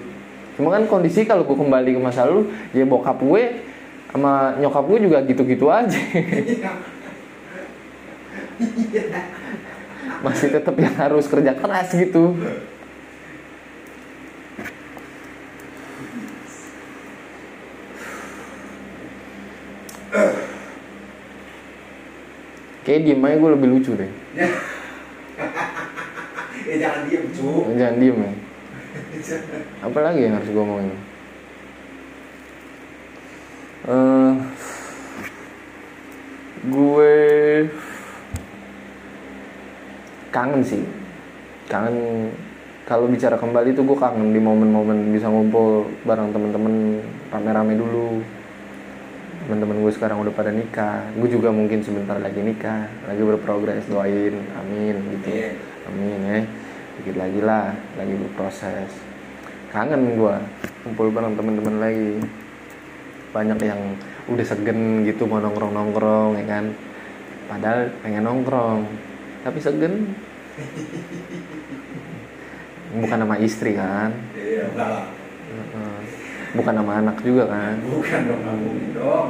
cuma 0.53 0.69
kan 0.69 0.85
kondisi 0.85 1.25
kalau 1.25 1.43
gue 1.45 1.57
kembali 1.57 1.97
ke 1.97 2.01
masa 2.01 2.29
lalu 2.29 2.53
ya 2.77 2.85
bokap 2.85 3.17
gue 3.17 3.43
sama 4.13 4.53
nyokap 4.61 4.85
gue 4.85 4.99
juga 5.09 5.17
gitu-gitu 5.25 5.73
aja. 5.73 5.97
Masih 10.21 10.53
tetap 10.53 10.77
yang 10.77 10.93
harus 10.93 11.25
kerja 11.25 11.57
keras 11.57 11.89
gitu. 11.97 12.37
Kayak 22.85 23.01
diem 23.09 23.25
aja 23.25 23.35
gue 23.41 23.49
lebih 23.57 23.67
lucu 23.73 23.91
deh. 23.97 24.11
Eh 26.69 26.77
jangan 26.81 27.09
diem, 27.09 27.25
cu. 27.33 27.65
jangan 27.73 27.95
diem 27.97 28.17
ya 28.21 28.42
apa 29.79 29.99
lagi 30.03 30.19
yang 30.27 30.35
harus 30.35 30.51
gue 30.51 30.63
ngomongin 30.63 30.95
Eh, 33.83 34.33
gue 36.71 37.15
kangen 40.31 40.63
sih. 40.63 40.87
Kangen 41.67 42.31
kalau 42.87 43.11
bicara 43.11 43.35
kembali 43.35 43.75
tuh 43.75 43.83
gue 43.83 43.99
kangen 43.99 44.31
di 44.31 44.39
momen-momen 44.39 45.11
bisa 45.11 45.27
ngumpul 45.27 45.91
bareng 46.07 46.31
temen-temen 46.31 47.03
rame-rame 47.27 47.75
dulu. 47.75 48.23
Teman-teman 49.43 49.83
gue 49.83 49.91
sekarang 49.91 50.23
udah 50.23 50.31
pada 50.31 50.55
nikah. 50.55 51.03
Gue 51.19 51.27
juga 51.27 51.51
mungkin 51.51 51.83
sebentar 51.83 52.15
lagi 52.23 52.39
nikah. 52.39 52.87
Lagi 53.03 53.19
berprogres 53.19 53.83
doain 53.91 54.31
amin 54.63 54.95
gitu. 55.11 55.27
Iya. 55.27 55.51
amin 55.91 56.19
ya 56.23 56.39
dikit 56.93 57.17
lagi 57.17 57.41
lah 57.41 57.73
lagi 57.97 58.13
berproses 58.13 59.12
kangen 59.73 60.21
gue 60.21 60.35
kumpul 60.85 61.09
bareng 61.09 61.33
teman-teman 61.33 61.75
lagi. 61.81 62.21
Banyak 63.33 63.57
yang 63.65 63.81
udah 64.29 64.45
segen 64.45 65.01
gitu 65.09 65.25
mau 65.25 65.41
nongkrong 65.41 65.73
nongkrong 65.73 66.37
ya 66.37 66.45
kan? 66.45 66.65
Padahal 67.49 67.89
pengen 68.05 68.29
nongkrong 68.29 68.85
tapi 69.41 69.57
segen. 69.57 70.13
Bukan 72.93 73.17
nama 73.17 73.35
istri 73.41 73.73
kan? 73.73 74.13
Iya, 74.37 74.69
bukan 76.53 76.73
nama 76.77 77.01
anak 77.01 77.17
juga 77.25 77.49
kan? 77.49 77.73
Bukan 77.81 78.21
dong, 78.93 79.29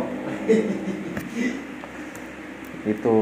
itu. 2.91 3.19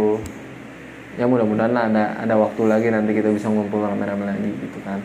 Ya 1.21 1.29
mudah-mudahan 1.29 1.77
ada 1.77 2.17
ada 2.17 2.33
waktu 2.41 2.65
lagi 2.65 2.89
nanti 2.89 3.13
kita 3.13 3.29
bisa 3.29 3.53
ngumpul 3.53 3.85
rame-rame 3.85 4.25
lagi 4.25 4.49
gitu 4.49 4.81
kan 4.81 4.97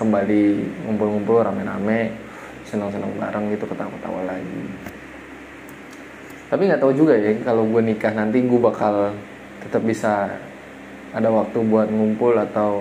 kembali 0.00 0.42
ngumpul-ngumpul 0.88 1.44
rame-rame 1.44 2.08
senang-senang 2.64 3.12
bareng 3.20 3.52
gitu 3.52 3.68
ketawa-ketawa 3.68 4.32
lagi. 4.32 4.64
Tapi 6.48 6.62
nggak 6.64 6.80
tahu 6.80 6.92
juga 6.96 7.20
ya 7.20 7.36
kalau 7.44 7.68
gue 7.68 7.84
nikah 7.84 8.16
nanti 8.16 8.40
gue 8.40 8.56
bakal 8.56 9.12
tetap 9.60 9.84
bisa 9.84 10.40
ada 11.12 11.28
waktu 11.28 11.60
buat 11.68 11.92
ngumpul 11.92 12.32
atau 12.40 12.80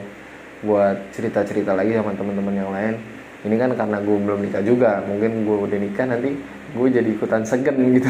buat 0.63 1.12
cerita-cerita 1.12 1.75
lagi 1.75 1.91
sama 1.91 2.15
teman-teman 2.15 2.55
yang 2.55 2.71
lain. 2.71 2.95
Ini 3.43 3.55
kan 3.60 3.75
karena 3.75 3.99
gue 3.99 4.15
belum 4.15 4.39
nikah 4.39 4.63
juga 4.63 5.03
mungkin 5.03 5.43
gue 5.43 5.58
udah 5.67 5.79
nikah 5.79 6.05
nanti 6.08 6.32
gue 6.71 6.88
jadi 6.88 7.10
ikutan 7.12 7.43
segen 7.43 7.75
gitu. 7.99 8.08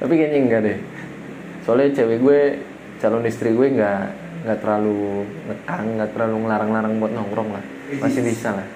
Tapi 0.00 0.12
kayaknya 0.16 0.40
enggak 0.40 0.62
deh 0.64 0.93
soalnya 1.64 1.96
cewek 1.96 2.20
gue 2.20 2.60
calon 3.00 3.24
istri 3.24 3.56
gue 3.56 3.68
nggak 3.72 4.02
nggak 4.44 4.60
terlalu 4.60 5.24
ngekang 5.48 5.96
nggak 5.96 6.12
terlalu 6.12 6.36
ngelarang-larang 6.44 7.00
buat 7.00 7.12
nongkrong 7.16 7.50
lah. 7.56 7.64
Masih 8.04 8.20
bisa 8.20 8.52
lah. 8.52 8.68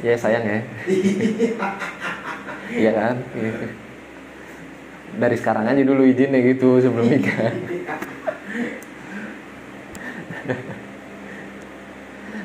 Ya 0.00 0.16
sayang 0.16 0.44
ya. 0.44 0.60
Iya 2.66 2.90
kan? 2.98 3.22
Dari 5.22 5.38
sekarang 5.38 5.70
aja 5.70 5.86
dulu 5.86 6.02
izinnya 6.02 6.42
gitu 6.42 6.82
sebelum 6.82 7.06
nikah. 7.06 7.38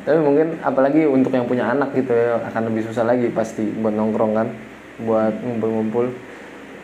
Tapi 0.05 0.19
mungkin 0.21 0.61
apalagi 0.61 1.09
untuk 1.09 1.33
yang 1.33 1.49
punya 1.49 1.73
anak 1.73 1.97
gitu 1.97 2.13
ya 2.13 2.37
akan 2.53 2.69
lebih 2.69 2.85
susah 2.85 3.01
lagi 3.01 3.33
pasti 3.33 3.65
buat 3.65 3.97
nongkrong 3.97 4.33
kan? 4.37 4.53
Buat 5.01 5.41
ngumpul-ngumpul 5.41 6.13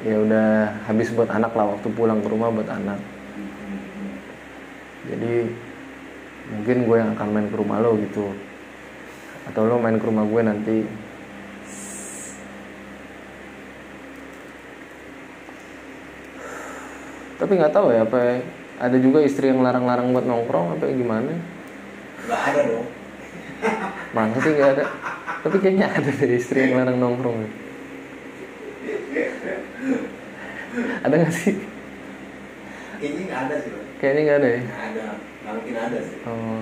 ya 0.06 0.16
udah 0.22 0.48
habis 0.86 1.10
buat 1.10 1.30
anak 1.34 1.58
lah 1.58 1.74
waktu 1.74 1.88
pulang 1.94 2.22
ke 2.22 2.30
rumah 2.30 2.54
buat 2.54 2.70
anak. 2.70 3.00
Jadi 5.08 5.34
mungkin 6.54 6.78
gue 6.86 6.98
yang 7.00 7.12
akan 7.18 7.28
main 7.34 7.48
ke 7.50 7.58
rumah 7.58 7.82
lo 7.82 7.98
gitu. 7.98 8.30
Atau 9.50 9.66
lo 9.66 9.82
main 9.82 9.98
ke 9.98 10.06
rumah 10.06 10.28
gue 10.28 10.42
nanti. 10.44 10.78
Tapi 17.38 17.52
nggak 17.54 17.74
tahu 17.74 17.94
ya 17.94 18.02
apa 18.02 18.42
ada 18.82 18.98
juga 18.98 19.22
istri 19.22 19.50
yang 19.50 19.62
larang-larang 19.62 20.10
buat 20.14 20.26
nongkrong 20.26 20.78
apa 20.78 20.90
gimana? 20.94 21.34
Nggak 22.28 22.42
ada 22.54 22.62
dong. 22.66 22.88
Masa 24.14 24.38
sih 24.42 24.52
nggak 24.58 24.72
ada? 24.78 24.86
Tapi 25.46 25.56
kayaknya 25.62 25.88
ada 25.90 26.10
deh 26.10 26.34
istri 26.34 26.66
yang 26.66 26.82
larang 26.82 26.98
nongkrong 26.98 27.67
ada 31.04 31.16
nggak 31.18 31.34
sih 31.34 31.56
Kayaknya 32.98 33.24
nggak 33.30 33.42
ada 33.46 33.56
sih. 33.62 33.70
Bang. 33.70 33.86
kayaknya 34.02 34.22
nggak 34.26 34.38
ada 34.38 34.48
ya 34.50 34.60
Nggak 34.62 34.82
ada. 34.90 35.06
Nggak 35.14 35.54
mungkin 35.54 35.76
ada 35.78 35.98
sih. 36.02 36.18
Oh. 36.26 36.62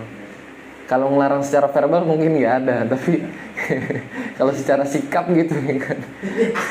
Kalau 0.86 1.08
ngelarang 1.10 1.42
secara 1.42 1.68
verbal 1.74 2.04
mungkin 2.06 2.32
nggak 2.38 2.56
ada, 2.62 2.76
tapi 2.86 3.26
kalau 4.38 4.54
secara 4.54 4.86
sikap 4.86 5.26
gitu 5.34 5.58
ya 5.58 5.82
kan, 5.82 5.98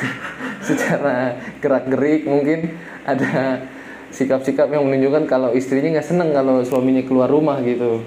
secara 0.68 1.35
gerak 1.59 1.90
gerik 1.90 2.22
mungkin 2.22 2.78
ada 3.02 3.59
sikap-sikap 4.14 4.70
yang 4.70 4.87
menunjukkan 4.87 5.26
kalau 5.26 5.50
istrinya 5.50 5.98
nggak 5.98 6.07
seneng 6.07 6.30
kalau 6.30 6.62
suaminya 6.62 7.02
keluar 7.02 7.26
rumah 7.26 7.59
gitu, 7.66 8.07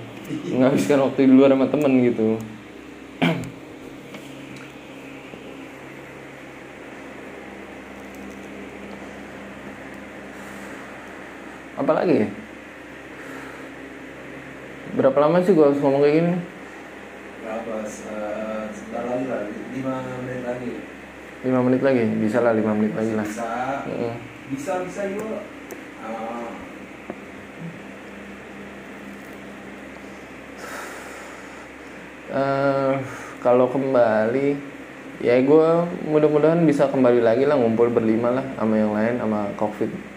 menghabiskan 0.56 1.04
waktu 1.04 1.28
di 1.28 1.34
luar 1.36 1.52
sama 1.52 1.67
temen 1.67 1.93
gitu. 2.00 2.39
Apalagi 11.88 12.19
ya? 12.19 12.28
Berapa 15.00 15.23
lama 15.23 15.39
sih 15.39 15.56
gua 15.56 15.71
harus 15.71 15.80
ngomong 15.80 16.04
kayak 16.04 16.15
gini? 16.19 16.34
Berapa? 17.47 17.73
Eh, 17.88 18.63
sebentar 18.76 19.04
lagi 19.08 19.26
lah. 19.32 19.47
Lima 19.71 19.93
menit 20.19 20.43
lagi. 20.43 20.71
5 21.47 21.63
menit 21.63 21.80
lagi? 21.80 22.04
Bisa 22.19 22.43
lah 22.43 22.52
5 22.52 22.76
menit 22.76 22.91
lagi 22.91 23.13
lah. 23.15 23.23
Bisa. 23.23 23.47
Heeh. 23.88 24.13
Bisa 24.52 24.84
bisa. 24.84 25.02
Ah, 26.04 26.52
Eh, 32.28 32.93
kalau 33.39 33.71
kembali 33.71 34.60
ya 35.23 35.39
gue 35.39 35.69
mudah-mudahan 36.12 36.67
bisa 36.67 36.91
kembali 36.91 37.23
lagi 37.23 37.47
lah 37.47 37.56
ngumpul 37.56 37.88
berlima 37.88 38.36
lah 38.36 38.45
sama 38.60 38.76
yang 38.76 38.91
lain 38.91 39.15
sama 39.15 39.47
covid 39.56 40.16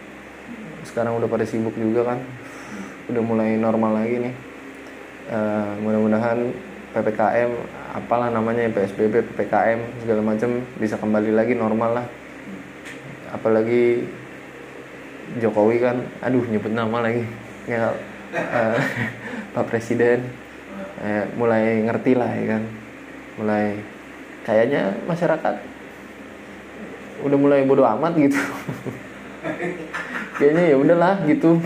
sekarang 0.91 1.17
udah 1.23 1.31
pada 1.31 1.47
sibuk 1.47 1.73
juga 1.79 2.15
kan. 2.15 2.19
Udah 3.07 3.23
mulai 3.23 3.55
normal 3.55 4.03
lagi 4.03 4.19
nih. 4.19 4.35
Eh, 5.31 5.73
mudah-mudahan 5.87 6.51
ppkm 6.91 7.51
apalah 7.95 8.35
namanya 8.35 8.67
psbb 8.75 9.23
ppkm 9.31 10.03
segala 10.03 10.21
macam 10.27 10.67
bisa 10.83 10.99
kembali 10.99 11.31
lagi 11.31 11.55
normal 11.55 12.03
lah. 12.03 12.07
Apalagi 13.31 14.03
Jokowi 15.39 15.79
kan 15.79 16.03
aduh 16.19 16.43
nyebut 16.51 16.75
nama 16.75 17.07
lagi. 17.07 17.23
Ya 17.71 17.95
eh, 18.35 18.79
Pak 19.55 19.71
Presiden. 19.71 20.27
Eh, 21.01 21.25
mulai 21.39 21.87
ngerti 21.87 22.19
lah 22.19 22.31
ya 22.35 22.59
kan. 22.59 22.63
Mulai 23.39 23.79
kayaknya 24.43 24.99
masyarakat 25.07 25.55
udah 27.21 27.39
mulai 27.39 27.61
bodoh 27.69 27.85
amat 27.85 28.17
gitu 28.17 28.41
kayaknya 30.41 30.73
ya 30.73 30.77
udahlah 30.81 31.15
gitu. 31.29 31.61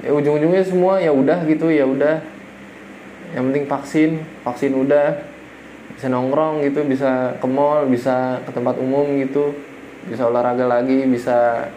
Ya 0.00 0.10
ujung-ujungnya 0.16 0.64
semua 0.64 0.96
ya 0.96 1.12
udah 1.12 1.44
gitu 1.44 1.68
ya 1.68 1.84
udah. 1.84 2.24
Yang 3.36 3.44
penting 3.52 3.64
vaksin 3.68 4.10
vaksin 4.40 4.72
udah. 4.72 5.20
Bisa 5.94 6.08
nongkrong 6.08 6.64
gitu 6.64 6.82
bisa 6.88 7.36
ke 7.36 7.46
mall 7.46 7.84
bisa 7.92 8.40
ke 8.48 8.50
tempat 8.56 8.80
umum 8.80 9.20
gitu. 9.20 9.52
Bisa 10.08 10.24
olahraga 10.24 10.64
lagi 10.64 11.04
bisa 11.04 11.68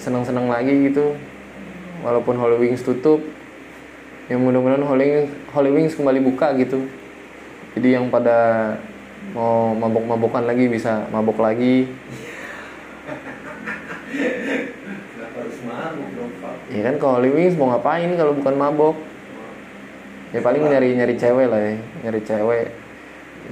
seneng-seneng 0.00 0.48
lagi 0.48 0.88
gitu. 0.88 1.12
Walaupun 2.00 2.40
Wings 2.56 2.80
tutup 2.80 3.20
ya 4.24 4.40
mudah-mudahan 4.40 4.88
Holy 5.52 5.70
Wings 5.76 5.92
kembali 5.92 6.24
buka 6.24 6.56
gitu. 6.56 6.88
Jadi 7.76 8.00
yang 8.00 8.08
pada 8.08 8.72
mau 9.36 9.72
mabok-mabokan 9.76 10.44
lagi 10.44 10.68
bisa 10.68 11.08
mabok 11.08 11.40
lagi 11.40 11.88
Kenapa 14.14 15.36
harus 15.40 15.58
mabuk 15.64 16.08
dong 16.16 16.32
Pak? 16.40 16.56
Ya 16.74 16.82
kan 16.90 16.98
kalau 16.98 17.22
Holy 17.22 17.30
Wings 17.30 17.54
mau 17.54 17.70
ngapain 17.70 18.10
kalau 18.18 18.34
bukan 18.34 18.54
mabok? 18.58 18.98
Ya 20.34 20.42
paling 20.42 20.66
nyari 20.66 20.98
nyari 20.98 21.14
cewek 21.14 21.46
lah 21.46 21.62
ya 21.62 21.78
nyari 22.02 22.20
cewek 22.26 22.74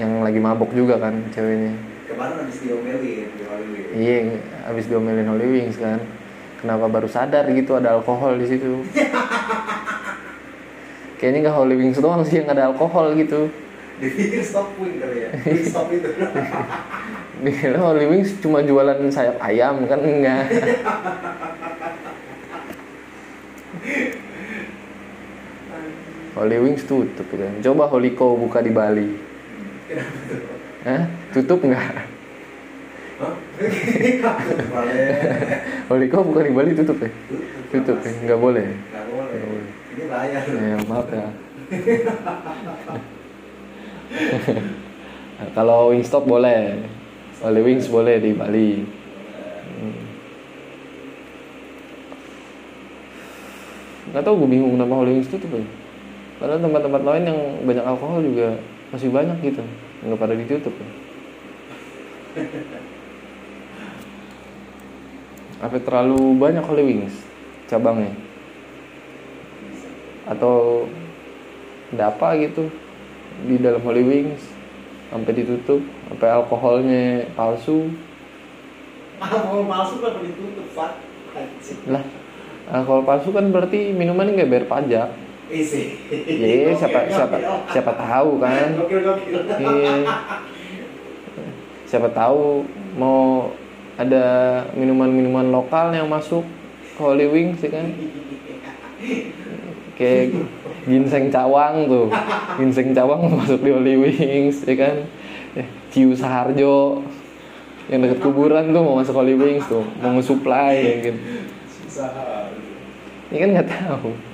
yang 0.03 0.27
lagi 0.27 0.43
mabok 0.43 0.75
juga 0.75 0.99
kan 0.99 1.15
ceweknya. 1.31 1.79
Kemarin 2.11 2.43
habis 2.43 2.59
diomelin 2.59 2.99
di 2.99 3.11
iya 3.95 4.35
abis 4.67 4.91
diomelin 4.91 5.31
Holy 5.31 5.47
Wings 5.47 5.79
kan. 5.79 6.03
Kenapa 6.59 6.91
baru 6.91 7.07
sadar 7.07 7.47
gitu 7.55 7.79
ada 7.79 7.95
alkohol 7.95 8.43
di 8.43 8.47
situ? 8.51 8.83
Kayaknya 11.23 11.39
nggak 11.47 11.55
Holy 11.55 11.79
Wings 11.79 12.03
doang 12.03 12.27
sih 12.27 12.43
yang 12.43 12.51
ada 12.51 12.75
alkohol 12.75 13.15
gitu. 13.15 13.47
Dipikir 14.03 14.43
stop 14.43 14.75
wing 14.83 14.99
kali 14.99 15.23
ya. 15.23 15.31
Stop 15.63 15.87
itu. 15.95 16.11
Dikira 17.43 17.79
Holy 17.79 18.07
Wings 18.07 18.39
cuma 18.39 18.63
jualan 18.63 19.03
sayap 19.11 19.35
ayam 19.43 19.83
kan 19.91 19.99
enggak 19.99 20.47
Holy 26.33 26.57
Wings 26.59 26.83
tutup 26.85 27.29
kan 27.29 27.53
coba 27.61 27.85
Holiko 27.87 28.35
buka 28.35 28.65
di 28.65 28.73
Bali? 28.73 29.09
Hah? 30.83 31.05
tutup 31.31 31.61
nggak 31.61 31.83
Hah? 31.83 32.07
Boleh. 34.73 35.09
Holiko 35.87 36.17
buka 36.25 36.41
di 36.43 36.51
Bali 36.51 36.73
tutup 36.73 36.97
ya 36.99 37.11
tutup 37.71 38.01
ya 38.01 38.11
nggak 38.25 38.41
boleh 38.41 38.67
Nggak 38.67 39.05
boleh. 39.09 39.29
Nggak 39.29 39.47
boleh. 39.47 39.71
Ini 39.93 40.05
bayar. 40.09 40.43
ya 40.49 40.77
maaf 40.89 41.09
ya 41.09 41.27
Nah, 45.33 45.49
kalau 45.57 45.91
Wingstop 45.91 46.25
boleh 46.25 46.81
Holy 47.41 47.61
Wings 47.61 47.89
boleh 47.89 48.17
di 48.19 48.33
Bali 48.33 48.71
Hmm. 49.73 49.99
nggak 54.13 54.23
tahu 54.23 54.35
gue 54.45 54.49
bingung 54.53 54.79
kenapa 54.79 54.95
Holy 54.95 55.19
Wings 55.19 55.27
tutup 55.27 55.51
ya 55.51 55.65
padahal 56.43 56.59
tempat-tempat 56.59 57.03
lain 57.07 57.25
yang 57.31 57.39
banyak 57.63 57.87
alkohol 57.87 58.19
juga 58.19 58.59
masih 58.91 59.15
banyak 59.15 59.39
gitu. 59.47 59.63
Nggak 60.03 60.19
pada 60.19 60.35
ditutup. 60.35 60.75
Ya 60.75 60.91
apa 65.63 65.79
terlalu 65.79 66.35
banyak 66.43 66.67
Holy 66.67 66.83
Wings 66.83 67.15
cabangnya. 67.71 68.11
Atau 70.27 70.91
ada 71.95 72.11
apa 72.11 72.35
gitu 72.43 72.67
di 73.47 73.63
dalam 73.63 73.79
Holy 73.87 74.03
Wings. 74.03 74.43
Sampai 75.15 75.39
ditutup 75.39 75.79
sampai 76.11 76.29
alkoholnya 76.35 77.31
palsu. 77.39 77.95
Alkohol 79.23 79.71
palsu 79.71 79.95
kan 80.03 80.19
ditutup, 80.19 80.67
Pak. 80.75 80.93
Lah 81.87 82.03
alkohol 82.73 83.07
palsu 83.07 83.31
kan 83.31 83.47
berarti 83.55 83.95
minuman 83.95 84.35
nggak 84.35 84.51
bayar 84.51 84.67
pajak 84.67 85.09
Isi. 85.53 86.01
Iya, 86.09 86.73
siapa 86.73 87.05
siapa 87.13 87.37
siapa 87.69 87.93
tahu 87.93 88.41
kan 88.41 88.73
Gokil 88.81 89.01
gokil. 89.05 89.41
Iya. 89.61 89.97
Siapa 91.85 92.09
tahu 92.09 92.65
mau 92.97 93.53
ada 94.01 94.25
minuman-minuman 94.73 95.53
lokal 95.53 95.93
yang 95.93 96.09
masuk 96.09 96.41
ke 96.97 97.01
Holy 97.05 97.29
Wings 97.29 97.61
ya 97.61 97.69
kan? 97.69 97.87
Kayak 100.01 100.49
ginseng 100.89 101.29
cawang 101.29 101.85
tuh. 101.85 102.09
Ginseng 102.57 102.97
cawang 102.97 103.29
masuk 103.37 103.61
di 103.61 103.71
Holy 103.77 103.95
Wings 104.01 104.65
ya 104.65 104.75
kan? 104.81 104.97
Eh, 105.53 105.69
Ciu 105.93 106.17
Saharjo 106.17 107.05
yang 107.93 108.01
dekat 108.01 108.25
kuburan 108.25 108.73
tuh 108.73 108.81
mau 108.81 108.97
masuk 108.97 109.21
Holy 109.21 109.37
Wings 109.37 109.69
tuh, 109.69 109.85
mau 110.01 110.17
nge-supply 110.17 110.73
ya 110.81 110.95
gitu. 111.13 111.21
Susah. 111.69 112.49
Ini 113.29 113.37
kan 113.37 113.49
nggak 113.53 113.69
tahu. 113.69 114.32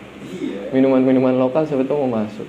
Minuman-minuman 0.73 1.35
lokal 1.37 1.65
tahu 1.65 2.07
mau 2.07 2.23
masuk. 2.23 2.49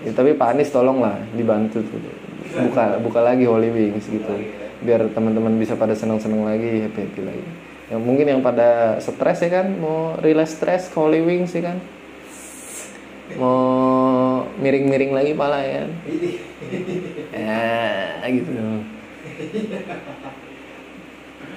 Ya, 0.00 0.10
tapi 0.16 0.32
Pak 0.32 0.56
Anies 0.56 0.72
tolonglah 0.72 1.20
dibantu 1.36 1.84
tuh. 1.84 2.00
Buka 2.50 2.98
buka 3.04 3.20
lagi 3.20 3.44
Holy 3.44 3.68
Wings 3.68 4.08
gitu. 4.08 4.32
Biar 4.80 5.04
teman-teman 5.12 5.60
bisa 5.60 5.76
pada 5.76 5.92
senang-senang 5.92 6.48
lagi, 6.48 6.88
happy-happy 6.88 7.20
lagi. 7.20 7.44
Yang 7.92 8.02
mungkin 8.06 8.26
yang 8.32 8.40
pada 8.40 8.96
stres 9.02 9.44
ya 9.44 9.60
kan, 9.60 9.66
mau 9.76 10.16
relax 10.24 10.56
stres 10.56 10.88
ke 10.88 10.96
Holy 10.96 11.20
Wings 11.20 11.52
ya 11.52 11.68
kan. 11.68 11.78
Mau 13.36 13.60
miring-miring 14.58 15.12
lagi 15.12 15.32
pala 15.36 15.60
ya 15.60 15.84
kan. 15.84 15.90
Ya, 17.36 18.24
gitu. 18.28 18.50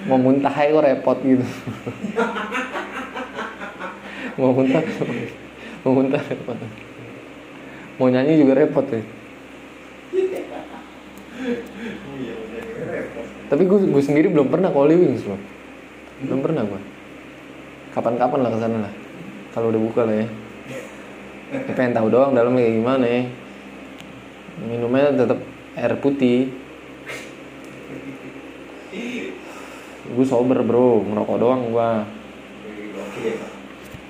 mau 0.03 0.19
muntah 0.19 0.51
kok 0.51 0.83
repot 0.83 1.15
gitu 1.23 1.47
mau 4.39 4.51
muntah? 4.53 4.83
Mau 5.83 5.91
muntah? 5.93 6.21
Repot 6.21 6.57
mau 8.01 8.09
nyanyi 8.09 8.41
juga 8.41 8.57
repot 8.57 8.85
ya? 8.89 9.05
Tapi 13.53 13.63
gue 13.69 13.79
gue 13.85 14.03
sendiri 14.03 14.33
belum 14.33 14.49
pernah 14.49 14.73
Holy 14.73 14.97
Wings 14.97 15.29
loh 15.29 15.37
belum 16.23 16.39
pernah 16.39 16.63
gue 16.65 16.81
kapan-kapan 17.93 18.39
lah 18.41 18.49
ke 18.49 18.59
sana 18.59 18.77
lah. 18.89 18.93
Kalau 19.53 19.69
udah 19.69 19.81
buka 19.81 20.01
lah 20.09 20.15
ya. 20.17 20.27
Tapi 21.53 21.71
pengen 21.77 21.93
tahu 21.93 22.09
doang 22.09 22.33
dalamnya 22.33 22.65
kayak 22.65 22.75
gimana 22.81 23.05
ya. 23.05 23.21
Minumnya 24.65 25.13
tetap 25.13 25.39
air 25.77 25.93
putih. 26.01 26.49
Gue 30.09 30.25
sober 30.25 30.65
bro. 30.65 31.05
Ngerokok 31.05 31.37
doang 31.37 31.61
gue. 31.69 31.89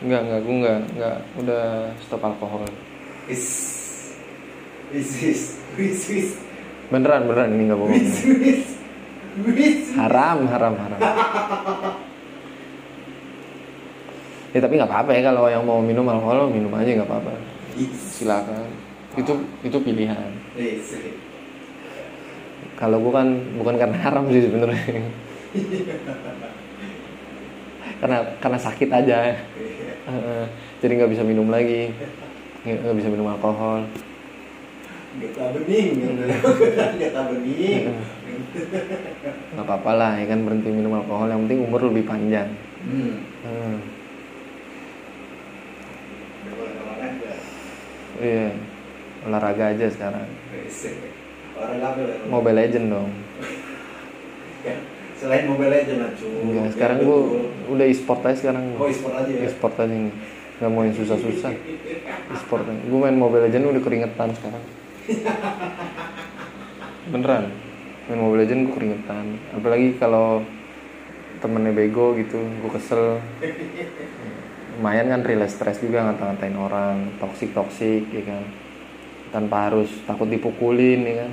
Enggak, 0.03 0.21
enggak, 0.27 0.39
gue 0.43 0.55
enggak, 0.59 0.79
enggak, 0.91 1.17
udah 1.39 1.63
stop 2.03 2.21
alkohol. 2.27 2.67
Is 3.31 3.45
is 4.91 5.09
is 5.23 5.41
is 5.79 6.01
is 6.11 6.29
Beneran, 6.91 7.23
beneran 7.23 7.55
ini 7.55 7.71
enggak 7.71 7.79
bohong. 7.79 7.95
is 7.95 8.19
is 8.27 8.63
is 9.47 9.95
Haram, 9.95 10.43
haram, 10.51 10.75
haram. 10.75 10.99
Ya 14.53 14.59
tapi 14.61 14.77
nggak 14.77 14.91
apa-apa 14.91 15.11
ya 15.17 15.21
kalau 15.33 15.49
yang 15.49 15.63
mau 15.65 15.79
minum 15.79 16.05
alkohol 16.05 16.51
minum 16.51 16.69
aja 16.75 16.99
nggak 16.99 17.07
apa-apa. 17.07 17.33
Silakan. 18.11 18.69
Itu 19.15 19.39
itu 19.63 19.77
pilihan. 19.79 20.29
is 20.59 20.99
Kalau 22.75 22.99
gue 22.99 23.13
kan 23.15 23.27
bukan 23.55 23.79
karena 23.79 23.97
haram 24.03 24.27
sih 24.27 24.43
sebenarnya. 24.43 24.83
karena 28.03 28.17
karena 28.43 28.59
sakit 28.59 28.89
aja. 28.91 29.17
Jadi 30.83 30.91
nggak 30.99 31.11
bisa 31.11 31.23
minum 31.23 31.47
lagi. 31.47 31.95
Nggak 32.67 32.77
nggak 32.83 32.97
bisa 32.99 33.09
minum 33.11 33.31
alkohol. 33.31 33.87
Geta 35.13 35.45
bening, 35.53 35.89
geta 36.99 37.21
bening. 37.29 37.83
Nggak 39.53 39.65
apa-apa 39.65 39.91
lah 39.93 40.11
ya 40.19 40.25
kan 40.27 40.43
berhenti 40.43 40.69
minum 40.73 40.97
alkohol. 40.99 41.31
Yang 41.31 41.41
penting 41.47 41.59
umur 41.69 41.81
lebih 41.87 42.03
panjang. 42.03 42.49
Hmm. 42.83 43.13
Hmm. 43.47 43.77
Iya, 48.23 48.55
olahraga 49.27 49.75
aja 49.75 49.87
sekarang. 49.89 50.27
Lah. 51.59 51.93
Mobile 52.27 52.57
Legend 52.59 52.87
dong. 52.91 53.09
Ya, 55.13 55.19
Selain 55.21 55.45
Mobile 55.45 55.69
Legends 55.69 56.01
lah, 56.01 56.11
cu. 56.17 56.25
Iya, 56.25 56.63
sekarang 56.73 56.97
gua 57.05 57.19
udah 57.69 57.85
e-sport 57.85 58.21
aja 58.25 58.37
sekarang. 58.41 58.65
Oh, 58.81 58.89
e-sport 58.89 59.13
aja 59.13 59.29
ya. 59.29 59.41
E-sport 59.45 59.75
aja 59.77 59.93
nih. 59.93 60.13
Gak 60.57 60.69
mau 60.73 60.81
yang 60.81 60.95
susah-susah. 60.97 61.53
E-sport 62.33 62.65
aja. 62.65 62.81
Gue 62.89 62.99
main 62.99 63.17
Mobile 63.17 63.45
Legend 63.45 63.69
udah 63.69 63.83
keringetan 63.85 64.29
sekarang. 64.33 64.63
Beneran. 67.13 67.45
Main 68.09 68.19
Mobile 68.19 68.41
Legend 68.45 68.59
gue 68.67 68.73
keringetan. 68.73 69.25
Apalagi 69.53 69.87
kalau 70.01 70.41
temennya 71.43 71.75
bego 71.75 72.17
gitu, 72.17 72.39
gue 72.39 72.71
kesel. 72.73 73.21
Lumayan 74.79 75.13
kan 75.13 75.21
relax 75.21 75.53
stress 75.53 75.77
juga 75.83 76.09
ngata-ngatain 76.09 76.57
orang, 76.57 76.95
toksik 77.21 77.53
toksik 77.53 78.09
ya 78.09 78.23
kan. 78.25 78.43
Tanpa 79.29 79.69
harus 79.69 79.89
takut 80.09 80.29
dipukulin 80.29 81.05
ya 81.05 81.15
kan. 81.25 81.31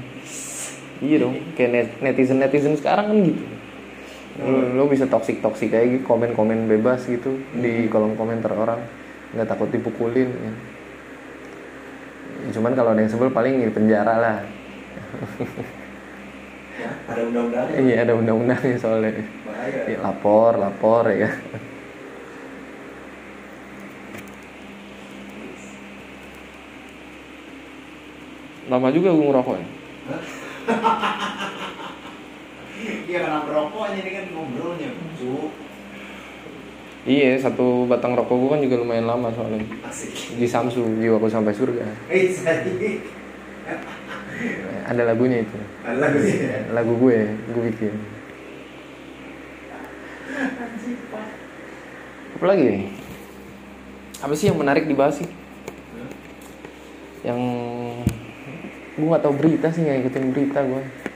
Iya 1.00 1.16
dong, 1.24 1.36
kayak 1.56 1.96
netizen 2.04 2.44
netizen 2.44 2.76
sekarang 2.76 3.08
kan 3.08 3.18
gitu. 3.24 3.44
Lo, 4.38 4.78
lo 4.78 4.84
bisa 4.86 5.10
toksik 5.10 5.42
toksik 5.42 5.74
kayak 5.74 5.86
gitu, 5.90 6.04
komen 6.06 6.38
komen 6.38 6.70
bebas 6.70 7.02
gitu 7.10 7.34
di 7.58 7.90
kolom 7.90 8.14
komentar 8.14 8.54
orang, 8.54 8.78
nggak 9.34 9.48
takut 9.50 9.66
dipukulin. 9.74 10.30
Ya. 10.30 10.52
Ya, 12.46 12.48
Cuman 12.54 12.72
kalau 12.78 12.94
ada 12.94 13.02
yang 13.02 13.10
sebel 13.10 13.34
paling 13.34 13.58
di 13.58 13.74
penjara 13.74 14.14
lah. 14.16 14.38
Ya, 16.80 16.90
ada 17.12 17.20
undang-undangnya. 17.26 17.76
Iya 17.76 17.96
ada 18.06 18.12
undang-undangnya 18.16 18.76
soalnya. 18.80 19.12
Bahaya. 19.44 19.80
Ya, 19.84 19.98
lapor, 20.00 20.52
lapor 20.56 21.04
ya. 21.12 21.28
Lama 28.70 28.88
juga 28.94 29.10
gue 29.10 29.26
ngerokok 29.26 29.56
ya. 29.58 29.66
Iya 33.10 33.26
karena 33.26 33.42
merokoknya 33.42 33.98
ini 34.06 34.10
kan 34.14 34.24
ngobrolnya, 34.30 34.88
cu. 35.18 35.50
Iya, 37.02 37.42
satu 37.42 37.90
batang 37.90 38.14
rokok 38.14 38.38
gue 38.38 38.48
kan 38.54 38.60
juga 38.62 38.76
lumayan 38.78 39.10
lama 39.10 39.34
soalnya. 39.34 39.66
Asik. 39.82 40.38
Di 40.38 40.46
Samsu, 40.46 40.86
jiwaku 41.02 41.26
sampai 41.26 41.50
surga. 41.50 41.82
Eh, 42.14 42.30
saya 42.30 42.62
Ada 44.86 45.02
lagunya 45.10 45.42
itu. 45.42 45.58
ada 45.82 45.98
lagu 45.98 46.18
ya. 46.22 46.58
Lagu 46.70 46.92
gue, 47.02 47.18
gue 47.50 47.62
bikin. 47.74 47.94
Apa 52.38 52.44
lagi? 52.46 52.94
Apa 54.22 54.32
sih 54.38 54.54
yang 54.54 54.58
menarik 54.62 54.86
dibahas 54.86 55.18
sih? 55.18 55.28
Yang 57.26 57.40
gue 58.96 59.06
nggak 59.10 59.22
tahu 59.26 59.34
berita 59.34 59.66
sih 59.74 59.82
nggak 59.82 59.98
ikutin 60.06 60.30
berita 60.30 60.62
gue. 60.62 61.09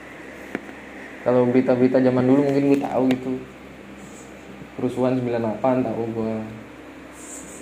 Kalau 1.25 1.49
berita-berita 1.49 1.97
zaman 2.05 2.29
dulu 2.29 2.45
mungkin 2.45 2.69
gue 2.69 2.79
tahu 2.85 3.03
gitu. 3.09 3.33
Kerusuhan 4.77 5.17
98 5.17 5.81
tahu 5.81 6.03
gue. 6.13 6.35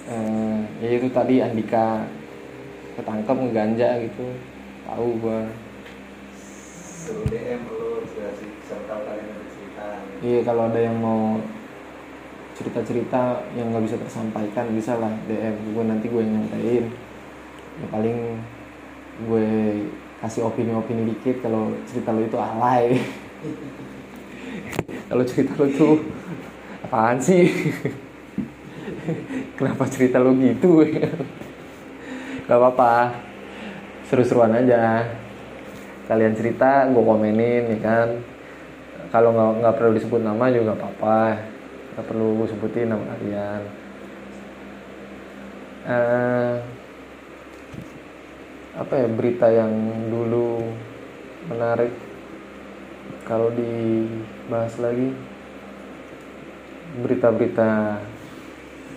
Eh, 0.03 0.59
ya 0.83 0.89
itu 0.99 1.07
tadi 1.15 1.39
Andika 1.39 2.03
ketangkep 2.99 3.35
ngeganja 3.39 4.03
gitu. 4.03 4.35
Tahu 4.83 5.07
gue. 5.15 5.39
Suruh 6.75 7.23
DM 7.31 7.63
lu 7.71 8.03
sudah 8.03 8.35
sih 8.35 8.51
siapa 8.67 8.83
tahu 8.83 9.01
kalian 9.07 9.27
ada 9.31 9.45
cerita. 9.47 9.85
Iya 10.19 10.39
kalau 10.43 10.67
ada 10.67 10.79
yang 10.83 10.99
mau 10.99 11.39
cerita-cerita 12.53 13.47
yang 13.55 13.71
nggak 13.71 13.85
bisa 13.87 13.97
tersampaikan 13.97 14.75
bisa 14.75 14.99
lah 14.99 15.09
DM 15.25 15.73
gue 15.73 15.83
nanti 15.87 16.05
gue 16.05 16.21
yang 16.21 16.33
nyampein 16.37 16.85
ya 17.81 17.87
paling 17.89 18.17
gue 19.25 19.47
kasih 20.21 20.45
opini-opini 20.45 21.09
dikit 21.09 21.41
kalau 21.41 21.73
cerita 21.89 22.13
lo 22.13 22.21
itu 22.21 22.37
alay 22.37 22.93
kalau 25.09 25.23
cerita 25.27 25.53
lo 25.59 25.67
tuh 25.71 25.95
apaan 26.87 27.19
sih? 27.19 27.47
Kenapa 29.59 29.83
cerita 29.91 30.19
lo 30.19 30.31
gitu? 30.39 30.79
Gak 32.47 32.59
apa-apa. 32.59 33.11
Seru-seruan 34.07 34.55
aja. 34.55 35.07
Kalian 36.07 36.35
cerita 36.35 36.87
gue 36.91 37.03
komenin 37.03 37.71
ya 37.71 37.79
kan? 37.79 38.07
Kalau 39.13 39.29
nggak 39.29 39.51
nggak 39.61 39.75
perlu 39.77 39.91
disebut 39.95 40.21
nama 40.25 40.51
juga 40.51 40.73
nggak 40.73 40.79
apa-apa. 40.83 41.21
Nggak 41.95 42.05
perlu 42.11 42.27
gue 42.43 42.47
sebutin 42.51 42.91
nama 42.91 43.03
kalian. 43.15 43.61
Eh, 45.83 46.55
apa 48.73 48.93
ya 48.99 49.07
berita 49.07 49.47
yang 49.47 49.71
dulu 50.11 50.59
menarik 51.47 52.12
kalau 53.23 53.51
dibahas 53.55 54.75
lagi 54.83 55.15
berita-berita 56.99 57.99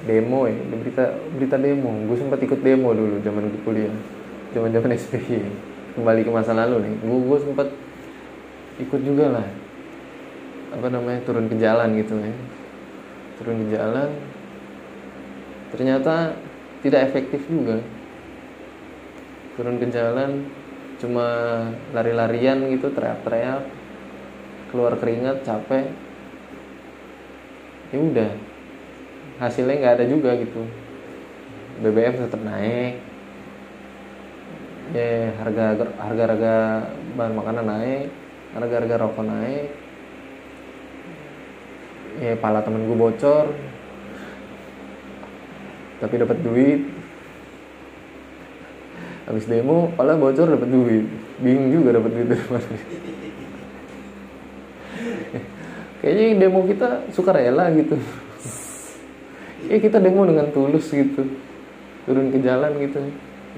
demo 0.06 0.44
ya 0.46 0.58
berita 0.68 1.04
berita 1.34 1.56
demo. 1.56 1.90
Gue 2.06 2.16
sempat 2.18 2.38
ikut 2.42 2.60
demo 2.60 2.92
dulu 2.92 3.22
zaman 3.22 3.48
gue 3.50 3.62
kuliah 3.64 3.94
zaman 4.52 4.70
zaman 4.74 4.90
SPY 4.94 5.40
kembali 5.96 6.20
ke 6.26 6.30
masa 6.30 6.52
lalu 6.52 6.84
nih. 6.84 6.94
Gue 7.02 7.18
gue 7.24 7.38
sempat 7.40 7.68
ikut 8.82 9.00
juga 9.00 9.40
lah. 9.40 9.46
Apa 10.76 10.86
namanya 10.92 11.24
turun 11.24 11.48
ke 11.48 11.56
jalan 11.56 11.96
gitu 11.96 12.14
ya. 12.20 12.34
Turun 13.40 13.56
ke 13.64 13.66
jalan. 13.72 14.10
Ternyata 15.72 16.36
tidak 16.84 17.00
efektif 17.10 17.46
juga. 17.48 17.80
Turun 19.56 19.80
ke 19.80 19.86
jalan 19.88 20.44
cuma 20.96 21.28
lari-larian 21.92 22.56
gitu 22.72 22.88
teriak-teriak 22.92 23.75
keluar 24.70 24.98
keringat 24.98 25.46
capek 25.46 25.86
ya 27.94 27.98
udah. 28.02 28.30
Hasilnya 29.36 29.78
nggak 29.78 29.94
ada 30.00 30.04
juga 30.08 30.34
gitu. 30.40 30.64
BBM 31.84 32.16
tetap 32.18 32.40
naik. 32.40 32.98
Ya 34.94 35.34
harga 35.42 35.64
harga 35.98 36.22
harga 36.30 36.54
bahan 37.18 37.34
makanan 37.34 37.66
naik 37.66 38.06
harga 38.56 38.74
harga 38.80 38.96
rokok 39.04 39.26
naik. 39.28 39.68
Ya 42.16 42.32
pala 42.40 42.64
temen 42.64 42.88
gue 42.88 42.96
bocor. 42.96 43.52
Tapi 46.00 46.14
dapat 46.16 46.38
duit. 46.40 46.80
Habis 49.28 49.44
demo 49.50 49.92
pala 49.92 50.16
bocor 50.16 50.48
dapat 50.48 50.68
duit. 50.72 51.04
Bingung 51.44 51.68
juga 51.68 52.00
dapat 52.00 52.10
duit 52.16 52.28
dari 52.32 52.46
mana 52.48 52.70
kayaknya 56.06 56.46
demo 56.46 56.62
kita 56.62 57.10
suka 57.10 57.34
rela 57.34 57.66
gitu. 57.74 57.98
Ya 59.66 59.82
kita 59.82 59.98
demo 59.98 60.22
dengan 60.22 60.46
tulus 60.54 60.94
gitu. 60.94 61.26
Turun 62.06 62.30
ke 62.30 62.38
jalan 62.38 62.70
gitu. 62.78 63.02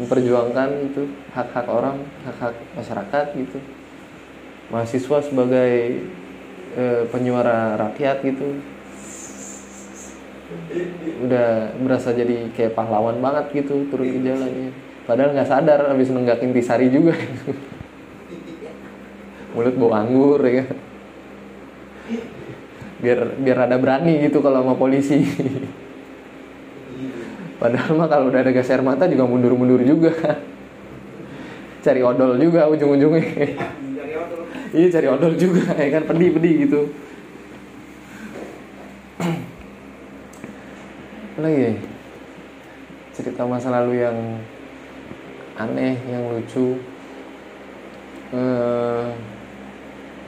Memperjuangkan 0.00 0.88
itu 0.88 1.04
hak-hak 1.36 1.68
orang 1.68 2.00
hak-hak 2.24 2.56
masyarakat 2.72 3.36
gitu. 3.36 3.60
Mahasiswa 4.72 5.18
sebagai 5.20 6.00
eh, 6.80 7.02
penyuara 7.12 7.76
rakyat 7.76 8.24
gitu. 8.24 8.56
Udah 11.28 11.76
berasa 11.76 12.16
jadi 12.16 12.48
kayak 12.56 12.72
pahlawan 12.72 13.20
banget 13.20 13.60
gitu 13.60 13.84
turun 13.92 14.08
ke 14.08 14.24
jalan 14.24 14.48
ya. 14.48 14.70
Padahal 15.04 15.36
nggak 15.36 15.50
sadar 15.50 15.92
habis 15.92 16.08
nenggak 16.08 16.40
intisari 16.40 16.88
juga. 16.88 17.12
Mulut 19.52 19.76
bau 19.76 19.92
anggur 19.92 20.40
ya. 20.48 20.64
biar 22.98 23.38
biar 23.38 23.58
ada 23.70 23.76
berani 23.78 24.26
gitu 24.26 24.42
kalau 24.42 24.62
sama 24.62 24.74
polisi. 24.74 25.22
Padahal 27.58 27.90
mah 27.98 28.06
kalau 28.06 28.30
udah 28.30 28.40
ada 28.42 28.54
gas 28.54 28.70
air 28.70 28.82
mata 28.86 29.10
juga 29.10 29.26
mundur-mundur 29.26 29.82
juga. 29.82 30.14
Cari 31.82 32.02
odol 32.02 32.38
juga 32.38 32.70
ujung-ujungnya. 32.70 33.54
Iya 34.74 34.86
cari 34.94 35.06
odol 35.10 35.34
juga 35.34 35.74
ya 35.74 35.88
kan? 35.98 36.02
Pedih-pedih 36.06 36.54
gitu. 36.66 36.80
Lagi? 41.38 41.78
Cerita 43.14 43.42
masa 43.46 43.74
lalu 43.74 44.02
yang 44.06 44.18
aneh 45.58 45.98
yang 46.06 46.30
lucu. 46.34 46.78
Eh, 48.28 49.06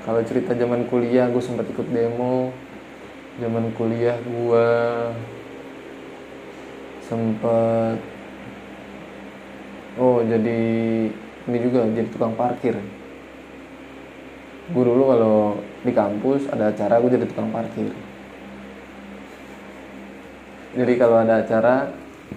kalau 0.03 0.21
cerita 0.25 0.57
zaman 0.57 0.89
kuliah 0.89 1.29
gue 1.29 1.43
sempat 1.45 1.69
ikut 1.69 1.87
demo 1.93 2.51
zaman 3.41 3.73
kuliah 3.73 4.21
gue 4.21 4.69
sempat 7.09 7.97
oh 9.97 10.21
jadi 10.23 10.61
ini 11.49 11.59
juga 11.65 11.89
jadi 11.89 12.09
tukang 12.13 12.37
parkir. 12.37 12.77
Gue 14.71 14.85
dulu 14.87 15.03
kalau 15.11 15.37
di 15.83 15.91
kampus 15.91 16.47
ada 16.53 16.71
acara 16.71 17.01
gue 17.03 17.11
jadi 17.11 17.27
tukang 17.27 17.51
parkir. 17.51 17.91
Jadi 20.71 20.93
kalau 20.95 21.19
ada 21.19 21.43
acara 21.43 21.91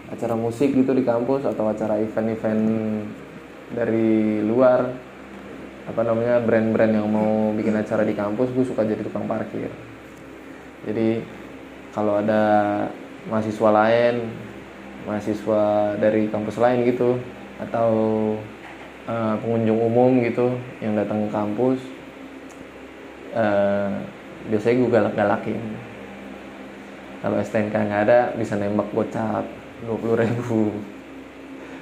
acara 0.10 0.34
musik 0.34 0.74
gitu 0.74 0.96
di 0.98 1.06
kampus 1.06 1.46
atau 1.46 1.70
acara 1.70 2.02
event-event 2.02 2.64
dari 3.78 4.42
luar 4.42 4.90
apa 5.84 6.02
namanya 6.02 6.40
brand-brand 6.42 6.94
yang 6.96 7.06
mau 7.12 7.52
bikin 7.54 7.76
acara 7.76 8.08
di 8.08 8.16
kampus 8.16 8.50
gue 8.56 8.66
suka 8.66 8.88
jadi 8.88 9.04
tukang 9.04 9.28
parkir 9.28 9.68
jadi 10.84 11.24
kalau 11.96 12.20
ada 12.20 12.44
mahasiswa 13.30 13.70
lain 13.72 14.16
mahasiswa 15.04 15.96
dari 16.00 16.32
kampus 16.32 16.60
lain 16.60 16.88
gitu 16.88 17.20
atau 17.60 17.92
uh, 19.08 19.36
pengunjung 19.40 19.80
umum 19.80 20.24
gitu 20.24 20.56
yang 20.80 20.96
datang 20.96 21.28
ke 21.28 21.30
kampus 21.32 21.80
uh, 23.36 23.92
biasanya 24.48 24.76
gue 24.80 24.90
galak-galakin. 24.92 25.62
Kalau 27.24 27.40
STNK 27.40 27.72
nggak 27.72 28.04
ada 28.12 28.20
bisa 28.36 28.60
nembak 28.60 28.92
dua 28.92 29.96
puluh 30.00 30.20
ribu. 30.20 30.76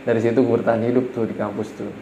Dari 0.05 0.19
situ 0.21 0.41
gue 0.41 0.53
bertahan 0.61 0.85
hidup 0.85 1.13
tuh 1.13 1.25
di 1.25 1.33
kampus 1.37 1.73
tuh. 1.77 1.93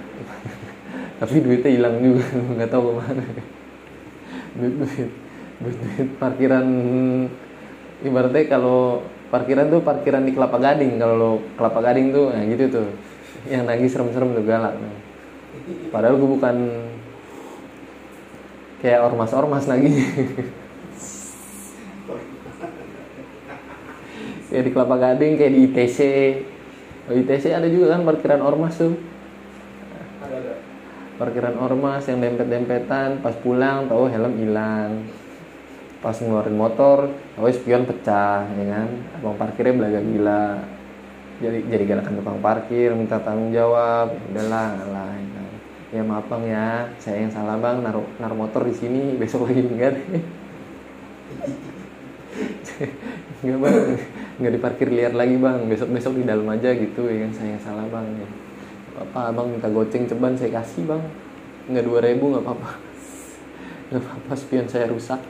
Tapi 1.20 1.40
duitnya 1.40 1.70
hilang 1.72 2.00
juga 2.00 2.24
nggak 2.56 2.70
tahu 2.72 2.82
ke 2.88 2.92
mana. 3.00 3.24
Duit 4.56 4.74
duit 4.80 5.21
duit 5.62 5.78
duit 5.82 6.08
parkiran 6.18 6.66
ibaratnya 8.02 8.42
kalau 8.50 9.06
parkiran 9.32 9.72
tuh 9.72 9.80
parkiran 9.80 10.22
di 10.28 10.36
Kelapa 10.36 10.58
Gading. 10.60 11.00
Kalau 11.00 11.40
Kelapa 11.56 11.80
Gading 11.80 12.12
tuh 12.12 12.26
nah 12.34 12.44
gitu 12.44 12.64
tuh. 12.68 12.88
Yang 13.48 13.62
nagih 13.66 13.88
serem-serem 13.90 14.38
tuh 14.38 14.44
galak 14.46 14.74
nah. 14.78 14.94
padahal 15.90 16.14
gue 16.14 16.30
bukan 16.30 16.56
kayak 18.82 19.02
ormas-ormas 19.02 19.66
lagi. 19.66 19.90
Kayak 24.52 24.68
di 24.68 24.72
Kelapa 24.76 24.96
Gading 25.00 25.40
kayak 25.40 25.52
di 25.56 25.60
ITC 25.64 25.98
oh, 27.08 27.16
ITC 27.16 27.56
ada 27.56 27.64
juga 27.72 27.96
kan 27.96 28.04
parkiran 28.04 28.44
ormas 28.44 28.76
tuh. 28.76 29.00
Parkiran 31.16 31.56
ormas 31.56 32.04
yang 32.04 32.20
dempet-dempetan 32.20 33.24
pas 33.24 33.32
pulang 33.40 33.88
tahu 33.88 34.12
helm 34.12 34.36
hilang 34.36 35.08
pas 36.02 36.18
ngeluarin 36.18 36.58
motor 36.58 37.14
tahu 37.38 37.46
spion 37.54 37.86
pecah 37.86 38.42
ya 38.42 38.64
kan 38.74 38.90
abang 39.22 39.38
parkirnya 39.38 39.78
belaga 39.78 40.02
gila 40.02 40.46
jadi 41.38 41.58
jadi 41.70 41.84
galakan 41.86 42.18
tukang 42.18 42.42
parkir 42.42 42.90
minta 42.98 43.22
tanggung 43.22 43.54
jawab 43.54 44.10
ya 44.10 44.22
udahlah 44.34 44.70
lah 44.90 45.14
ya, 45.14 45.28
kan. 45.30 45.46
ya 45.94 46.02
maaf 46.02 46.26
bang 46.26 46.44
ya 46.50 46.90
saya 46.98 47.22
yang 47.22 47.30
salah 47.30 47.54
bang 47.56 47.86
naruh 47.86 48.02
naruh 48.18 48.34
motor 48.34 48.66
di 48.66 48.74
sini 48.74 49.14
besok 49.14 49.46
lagi 49.46 49.62
enggak 49.62 49.94
Enggak 53.42 53.58
bang, 53.58 53.74
nggak 54.38 54.52
diparkir 54.54 54.88
liar 54.94 55.14
lagi 55.18 55.34
bang. 55.34 55.66
Besok 55.66 55.90
besok 55.90 56.14
di 56.14 56.22
dalam 56.22 56.46
aja 56.46 56.70
gitu 56.78 57.10
ya 57.10 57.26
kan 57.26 57.32
saya 57.34 57.56
salah 57.58 57.86
bang. 57.90 58.06
Ya. 58.22 58.28
Apa 59.02 59.34
abang 59.34 59.50
minta 59.50 59.66
goceng 59.66 60.06
ceban 60.06 60.38
saya 60.38 60.62
kasih 60.62 60.86
bang. 60.86 61.02
Nggak 61.66 61.84
dua 61.86 61.98
ribu 62.06 62.30
nggak 62.30 62.44
apa-apa. 62.46 62.70
Nggak 63.90 64.02
apa-apa 64.06 64.32
spion 64.38 64.66
saya 64.70 64.86
rusak. 64.88 65.20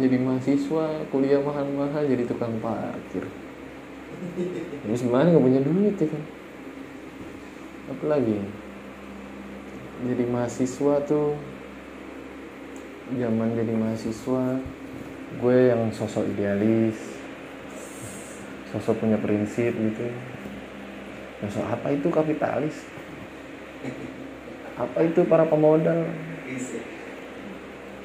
Jadi 0.00 0.16
mahasiswa 0.16 1.04
kuliah 1.12 1.40
mahal-mahal 1.44 2.02
jadi 2.08 2.24
tukang 2.24 2.56
parkir. 2.64 3.28
Terus 4.86 5.02
gimana 5.04 5.28
nggak 5.28 5.44
punya 5.44 5.60
duit 5.60 5.94
ya 6.00 6.06
kan? 6.08 6.22
Apa 7.92 8.04
lagi? 8.16 8.38
Jadi 10.02 10.24
mahasiswa 10.26 10.94
tuh 11.04 11.36
zaman 13.12 13.52
jadi 13.52 13.72
mahasiswa 13.76 14.44
gue 15.40 15.56
yang 15.68 15.92
sosok 15.92 16.24
idealis 16.32 16.96
sosok 18.72 19.04
punya 19.04 19.20
prinsip 19.20 19.72
gitu 19.76 20.08
sosok 21.44 21.64
apa 21.68 21.92
itu 21.92 22.08
kapitalis 22.08 22.76
apa 24.80 24.98
itu 25.04 25.20
para 25.28 25.44
pemodal 25.44 26.08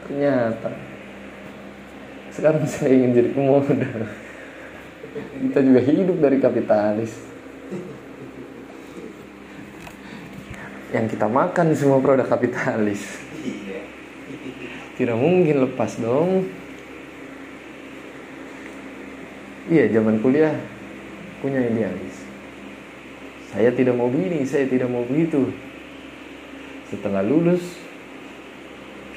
ternyata 0.03 0.71
sekarang 2.37 2.69
saya 2.69 2.93
ingin 2.93 3.17
jadi 3.17 3.29
pemodal 3.33 4.05
kita 5.17 5.59
juga 5.61 5.81
hidup 5.81 6.17
dari 6.21 6.37
kapitalis. 6.37 7.13
Yang 10.93 11.17
kita 11.17 11.27
makan 11.27 11.75
semua 11.75 11.99
produk 11.99 12.25
kapitalis. 12.25 13.01
Tidak 14.97 15.17
mungkin 15.17 15.67
lepas 15.67 15.99
dong. 15.99 16.47
Iya 19.67 19.99
zaman 19.99 20.23
kuliah 20.23 20.55
punya 21.43 21.59
idealis. 21.59 22.23
Saya 23.51 23.69
tidak 23.75 23.99
mau 23.99 24.07
begini 24.07 24.47
saya 24.47 24.65
tidak 24.65 24.87
mau 24.87 25.03
begitu. 25.03 25.51
Setelah 26.87 27.19
lulus 27.19 27.61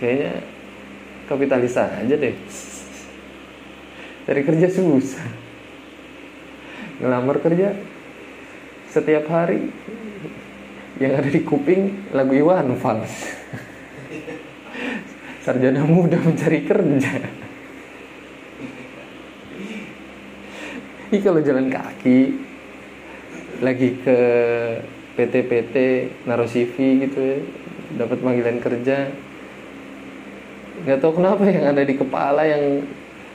kayaknya 0.02 0.42
kapitalis 1.30 1.78
aja 1.78 2.14
deh 2.18 2.34
cari 4.30 4.46
kerja 4.46 4.70
susah. 4.70 5.26
Ngelamar 7.02 7.42
kerja 7.42 7.74
setiap 8.86 9.26
hari. 9.26 9.74
Yang 11.02 11.12
ada 11.18 11.28
di 11.34 11.40
kuping 11.42 12.14
lagu 12.14 12.30
Iwan 12.30 12.70
Fals. 12.78 13.10
Sarjana 15.42 15.82
muda 15.82 16.22
mencari 16.22 16.62
kerja. 16.62 17.12
Ini 21.10 21.18
kalau 21.26 21.42
jalan 21.42 21.66
kaki 21.66 22.20
lagi 23.66 23.98
ke 23.98 24.18
PT-PT 25.18 25.74
naruh 26.30 26.46
gitu 26.46 27.18
ya 27.18 27.42
dapat 27.98 28.22
panggilan 28.22 28.62
kerja. 28.62 29.10
Nggak 30.86 31.02
tahu 31.02 31.18
kenapa 31.18 31.42
yang 31.50 31.74
ada 31.74 31.82
di 31.82 31.98
kepala 31.98 32.46
yang 32.46 32.86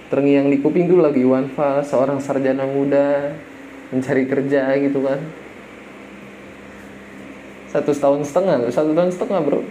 terngiang 0.09 0.53
di 0.53 0.61
kuping 0.61 0.85
tuh 0.85 1.01
lagi 1.01 1.25
Iwan 1.25 1.49
Fals 1.53 1.89
seorang 1.89 2.21
sarjana 2.21 2.65
muda 2.65 3.33
mencari 3.89 4.23
kerja 4.29 4.73
gitu 4.77 5.01
kan. 5.01 5.19
Satu 7.73 7.91
tahun 7.91 8.21
setengah 8.23 8.69
satu 8.71 8.91
tahun 8.95 9.11
setengah 9.11 9.39
bro. 9.41 9.61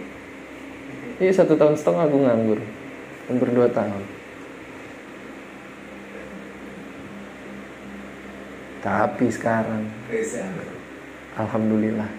Iya 1.15 1.31
satu 1.31 1.55
tahun 1.55 1.79
setengah 1.79 2.11
aku 2.11 2.17
nganggur 2.27 2.59
Hampir 3.31 3.49
dua 3.55 3.71
tahun. 3.71 4.03
Tapi 8.83 9.25
sekarang 9.31 9.89
Alhamdulillah 11.39 12.11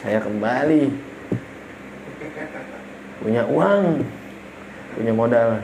Saya 0.00 0.16
kembali. 0.24 0.88
Punya 3.20 3.44
uang 3.44 4.00
punya 4.96 5.12
modal 5.12 5.60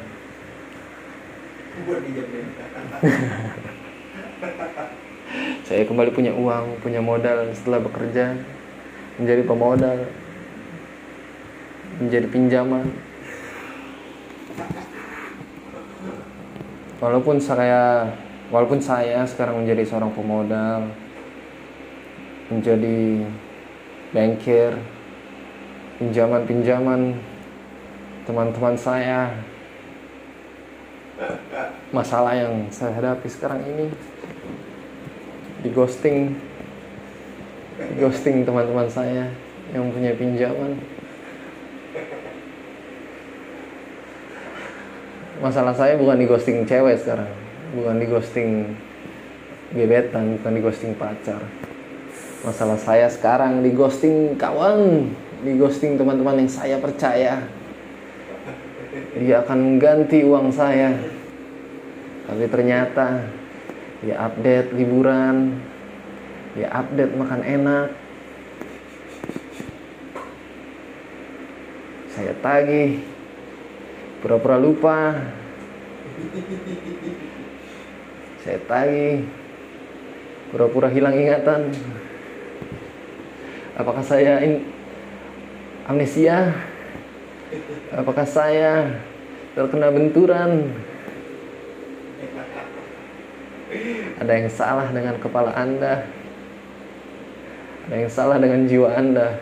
saya 5.69 5.85
kembali 5.85 6.17
punya 6.17 6.33
uang 6.33 6.81
punya 6.81 7.05
modal. 7.05 7.53
Setelah 7.53 7.85
bekerja 7.85 8.41
menjadi 9.21 9.45
pemodal. 9.45 10.09
Menjadi 12.01 12.25
pinjaman. 12.33 12.89
Walaupun 16.97 17.37
saya 17.37 18.09
walaupun 18.49 18.81
saya 18.81 19.27
sekarang 19.27 19.67
menjadi 19.67 19.83
seorang 19.85 20.15
pemodal 20.15 20.87
menjadi 22.47 23.27
bankir 24.15 24.79
pinjaman-pinjaman 25.99 27.19
teman-teman 28.23 28.79
saya 28.79 29.35
masalah 31.97 32.37
yang 32.37 32.69
saya 32.69 32.93
hadapi 32.93 33.25
sekarang 33.25 33.65
ini. 33.65 33.89
Di 35.65 35.73
ghosting. 35.73 36.37
Di 37.81 37.95
ghosting 37.97 38.45
teman-teman 38.45 38.85
saya 38.93 39.33
yang 39.73 39.89
punya 39.89 40.13
pinjaman. 40.13 40.77
Masalah 45.41 45.73
saya 45.73 45.97
bukan 45.97 46.21
di 46.21 46.29
ghosting 46.29 46.69
cewek 46.69 47.01
sekarang. 47.01 47.33
Bukan 47.73 47.97
di 47.97 48.07
ghosting 48.09 48.51
gebetan 49.73 50.37
bukan 50.37 50.53
di 50.53 50.61
ghosting 50.61 50.93
pacar. 51.01 51.41
Masalah 52.45 52.77
saya 52.77 53.09
sekarang 53.09 53.65
di 53.65 53.73
ghosting 53.73 54.37
kawan. 54.37 55.09
Di 55.41 55.53
ghosting 55.57 55.97
teman-teman 55.97 56.45
yang 56.45 56.53
saya 56.53 56.77
percaya. 56.77 57.49
Dia 59.17 59.45
akan 59.45 59.77
mengganti 59.77 60.25
uang 60.25 60.53
saya 60.53 61.16
tapi 62.27 62.45
ternyata 62.51 63.27
dia 64.03 64.19
update 64.21 64.75
liburan 64.75 65.63
dia 66.57 66.73
update 66.73 67.13
makan 67.13 67.45
enak. 67.45 67.89
Saya 72.17 72.33
tagih 72.41 73.05
pura-pura 74.25 74.57
lupa. 74.57 75.21
Saya 78.41 78.57
tagih 78.65 79.29
pura-pura 80.49 80.89
hilang 80.89 81.13
ingatan. 81.13 81.77
Apakah 83.77 84.01
saya 84.01 84.41
in 84.41 84.65
amnesia? 85.85 86.57
Apakah 87.93 88.25
saya 88.25 88.97
terkena 89.53 89.93
benturan 89.93 90.73
ada 94.17 94.33
yang 94.33 94.49
salah 94.49 94.89
dengan 94.89 95.21
kepala 95.21 95.53
anda. 95.53 96.09
Ada 97.87 97.95
yang 98.01 98.13
salah 98.13 98.41
dengan 98.41 98.65
jiwa 98.65 98.89
anda. 98.97 99.37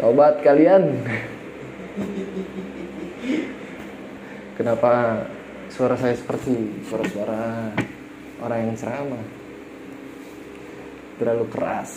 Tobat 0.00 0.40
kalian. 0.40 1.04
Kenapa 4.56 5.24
suara 5.68 5.96
saya 6.00 6.16
seperti 6.16 6.80
suara-suara 6.88 7.76
orang 8.40 8.58
yang 8.64 8.76
ceramah? 8.76 9.24
Terlalu 11.20 11.44
keras. 11.52 11.92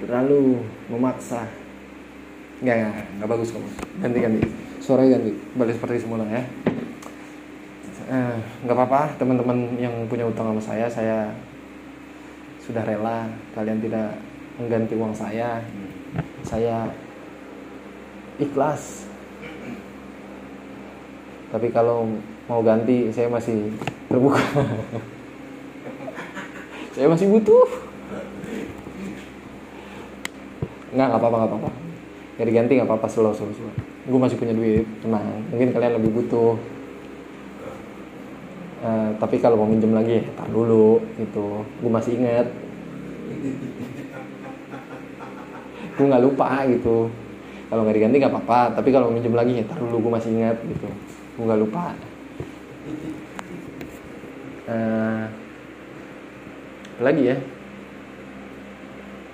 Terlalu 0.00 0.64
memaksa. 0.88 1.44
Nggak 2.64 2.76
nggak 2.76 2.94
nggak 3.20 3.28
bagus 3.28 3.52
kamu 3.52 3.68
ganti 4.00 4.18
ganti. 4.24 4.40
Suaranya 4.80 5.20
ganti. 5.20 5.32
Balik 5.60 5.76
seperti 5.76 6.08
semula 6.08 6.24
ya 6.24 6.40
Eh, 8.10 8.36
nggak 8.66 8.74
apa-apa 8.74 9.14
teman-teman 9.22 9.78
yang 9.78 9.94
punya 10.10 10.26
utang 10.26 10.50
sama 10.50 10.58
saya 10.58 10.90
saya 10.90 11.30
sudah 12.58 12.82
rela. 12.82 13.30
Kalian 13.54 13.78
tidak 13.78 14.18
mengganti 14.58 14.98
uang 14.98 15.14
saya. 15.14 15.62
Saya 16.42 16.90
ikhlas. 18.42 19.06
Tapi 21.54 21.70
kalau 21.70 22.10
mau 22.50 22.58
ganti 22.66 23.14
saya 23.14 23.30
masih 23.30 23.70
terbuka. 24.10 24.42
Saya 26.90 27.06
masih 27.06 27.30
butuh. 27.30 27.70
Nggak 30.90 31.06
nggak 31.06 31.20
apa-apa 31.22 31.36
nggak 31.38 31.50
apa-apa. 31.54 31.70
Ya 32.34 32.42
diganti 32.50 32.72
nggak 32.74 32.90
apa-apa 32.90 33.06
slow 33.06 33.30
slow 33.30 33.54
gue 34.10 34.18
masih 34.18 34.34
punya 34.34 34.50
duit 34.50 34.82
tenang. 34.98 35.46
Mungkin 35.54 35.70
kalian 35.70 36.02
lebih 36.02 36.10
butuh 36.18 36.58
Eh, 38.80 39.10
tapi 39.20 39.36
kalau 39.36 39.60
mau 39.60 39.68
minjem 39.68 39.92
lagi 39.92 40.24
tar 40.32 40.48
dulu 40.48 41.04
gitu. 41.20 41.60
Gue 41.84 41.90
masih 41.92 42.16
inget 42.16 42.48
gue 46.00 46.08
nggak 46.08 46.24
lupa 46.24 46.64
gitu. 46.64 47.12
Kalau 47.68 47.84
nggak 47.84 47.96
diganti 48.00 48.16
nggak 48.24 48.32
apa-apa 48.32 48.80
tapi 48.80 48.88
kalau 48.88 49.12
mau 49.12 49.20
minjem 49.20 49.36
lagi 49.36 49.60
ya 49.60 49.64
tar 49.68 49.76
dulu 49.76 50.08
gue 50.08 50.12
masih 50.16 50.32
inget 50.32 50.56
gitu. 50.64 50.88
Gue 51.36 51.44
nggak 51.44 51.60
lupa. 51.60 51.92
Apa 56.96 57.02
lagi 57.04 57.22
ya? 57.32 57.36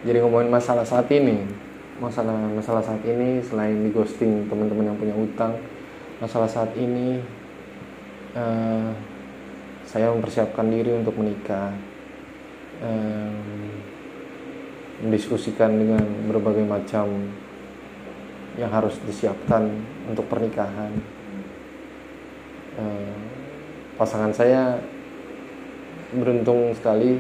Jadi 0.07 0.18
ngomongin 0.22 0.51
masalah 0.51 0.82
saat 0.82 1.07
ini. 1.14 1.47
Masalah 2.03 2.51
masalah 2.51 2.82
saat 2.82 3.01
ini 3.07 3.40
selain 3.47 3.78
di 3.78 3.94
ghosting 3.94 4.51
teman-teman 4.51 4.90
yang 4.90 4.99
punya 4.99 5.16
utang 5.16 5.57
masalah 6.20 6.49
saat 6.49 6.72
ini 6.76 7.20
eh, 8.36 8.90
saya 9.87 10.11
mempersiapkan 10.11 10.66
diri 10.66 10.93
untuk 10.93 11.14
menikah 11.16 11.70
Em, 12.76 13.32
mendiskusikan 15.01 15.72
dengan 15.72 16.05
berbagai 16.28 16.61
macam 16.61 17.09
yang 18.61 18.68
harus 18.68 19.01
disiapkan 19.09 19.64
untuk 20.05 20.28
pernikahan. 20.28 20.93
Em, 22.76 23.16
pasangan 23.97 24.28
saya 24.37 24.76
beruntung 26.12 26.76
sekali 26.76 27.16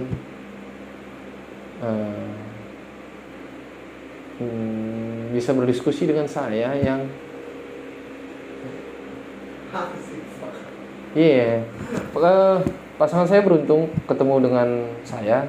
hmm, 4.36 5.32
bisa 5.32 5.56
berdiskusi 5.56 6.04
dengan 6.04 6.28
saya 6.28 6.76
yang 6.76 7.08
Iya, 11.16 11.64
yeah. 11.64 12.60
pasangan 13.00 13.24
saya 13.24 13.40
beruntung 13.40 13.88
ketemu 14.04 14.36
dengan 14.44 14.68
saya, 15.00 15.48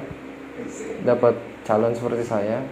dapat 1.04 1.36
calon 1.68 1.92
seperti 1.92 2.24
saya. 2.24 2.64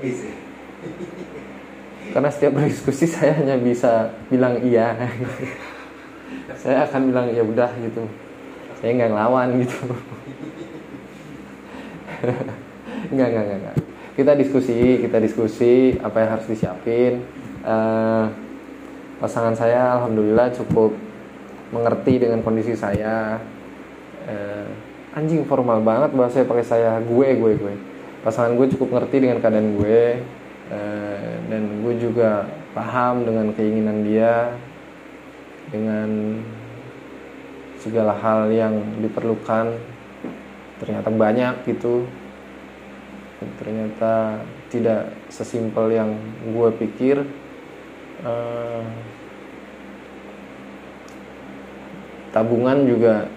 Karena 2.16 2.32
setiap 2.32 2.57
berdiskusi 2.57 3.05
saya 3.12 3.36
hanya 3.36 3.61
bisa 3.61 4.16
bilang 4.32 4.57
iya. 4.64 4.97
saya 6.64 6.88
akan 6.88 7.12
bilang 7.12 7.28
ya 7.36 7.44
udah 7.44 7.68
gitu. 7.84 8.09
Saya 8.80 8.97
nggak 8.97 9.12
ngelawan 9.12 9.61
gitu. 9.61 9.76
nggak 13.12 13.28
nggak 13.28 13.59
nggak. 13.61 13.76
Kita 14.16 14.32
diskusi, 14.40 15.05
kita 15.05 15.20
diskusi 15.20 16.01
apa 16.01 16.16
yang 16.24 16.30
harus 16.32 16.49
disiapin. 16.49 17.20
Eh, 17.61 18.24
pasangan 19.20 19.53
saya 19.53 20.01
alhamdulillah 20.01 20.49
cukup 20.57 20.97
mengerti 21.76 22.24
dengan 22.24 22.40
kondisi 22.40 22.72
saya 22.72 23.36
eh, 24.24 24.68
anjing 25.12 25.44
formal 25.44 25.84
banget 25.84 26.16
bahasa 26.16 26.48
pakai 26.48 26.64
saya 26.64 26.96
gue 27.04 27.28
gue 27.36 27.52
gue. 27.60 27.74
Pasangan 28.24 28.56
gue 28.56 28.66
cukup 28.74 28.96
ngerti 28.96 29.22
dengan 29.22 29.38
keadaan 29.44 29.76
gue 29.76 30.00
eh, 30.72 31.32
dan 31.52 31.62
gue 31.84 31.94
juga 32.00 32.48
paham 32.72 33.28
dengan 33.28 33.52
keinginan 33.52 34.02
dia 34.02 34.56
dengan 35.68 36.40
segala 37.78 38.16
hal 38.16 38.48
yang 38.48 38.74
diperlukan. 39.04 39.76
Ternyata 40.80 41.08
banyak 41.12 41.54
gitu. 41.68 42.08
Dan 43.36 43.48
ternyata 43.60 44.40
tidak 44.72 45.12
sesimpel 45.28 45.92
yang 45.92 46.16
gue 46.50 46.68
pikir 46.80 47.20
Eh, 48.24 48.82
tabungan 52.37 52.84
juga 52.84 53.32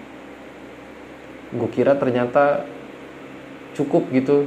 gue 1.56 1.70
kira 1.72 1.96
ternyata 1.96 2.68
cukup 3.72 4.12
gitu. 4.12 4.44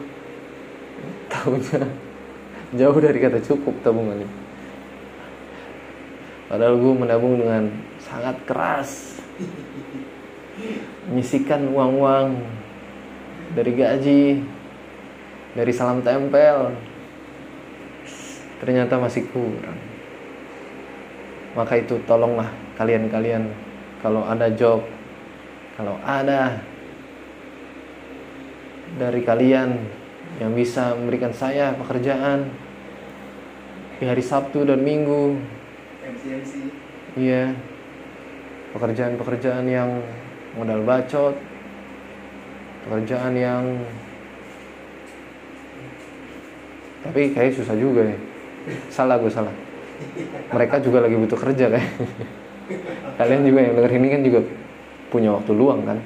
Tahunya 1.34 1.90
jauh 2.78 3.00
dari 3.02 3.18
kata 3.18 3.42
cukup 3.42 3.74
tabungannya. 3.82 4.30
Padahal 6.54 6.78
gue 6.78 6.94
menabung 6.94 7.42
dengan 7.42 7.74
sangat 7.98 8.38
keras. 8.46 9.18
Menyisikan 11.10 11.66
uang-uang 11.74 12.38
dari 13.58 13.74
gaji 13.74 14.24
dari 15.58 15.72
salam 15.74 16.06
tempel. 16.06 16.78
Ternyata 18.62 19.02
masih 19.02 19.26
kurang. 19.34 19.82
Maka 21.58 21.82
itu 21.82 21.98
tolonglah 22.06 22.54
kalian-kalian 22.78 23.73
kalau 24.04 24.28
ada 24.28 24.52
job 24.52 24.84
kalau 25.80 25.96
ada 26.04 26.60
dari 29.00 29.26
kalian 29.26 29.80
yang 30.38 30.54
bisa 30.54 30.94
memberikan 30.94 31.34
saya 31.34 31.74
pekerjaan 31.74 32.52
di 33.98 34.06
hari 34.06 34.22
Sabtu 34.22 34.68
dan 34.68 34.86
Minggu. 34.86 35.40
Iya. 37.18 37.58
Pekerjaan-pekerjaan 38.74 39.66
yang 39.66 40.02
modal 40.58 40.86
bacot. 40.86 41.38
Pekerjaan 42.86 43.34
yang 43.34 43.64
tapi 47.04 47.36
kayak 47.36 47.56
susah 47.58 47.76
juga 47.80 48.14
ya. 48.14 48.18
Salah 48.94 49.18
gue 49.18 49.32
salah. 49.32 49.54
Mereka 50.54 50.86
juga 50.86 51.02
lagi 51.02 51.18
butuh 51.18 51.40
kerja 51.40 51.66
kayak 51.72 51.90
kalian 53.18 53.42
juga 53.46 53.60
yang 53.62 53.74
denger 53.78 53.94
ini 53.98 54.08
kan 54.10 54.22
juga 54.26 54.40
punya 55.14 55.30
waktu 55.38 55.52
luang 55.54 55.86
kan? 55.86 56.00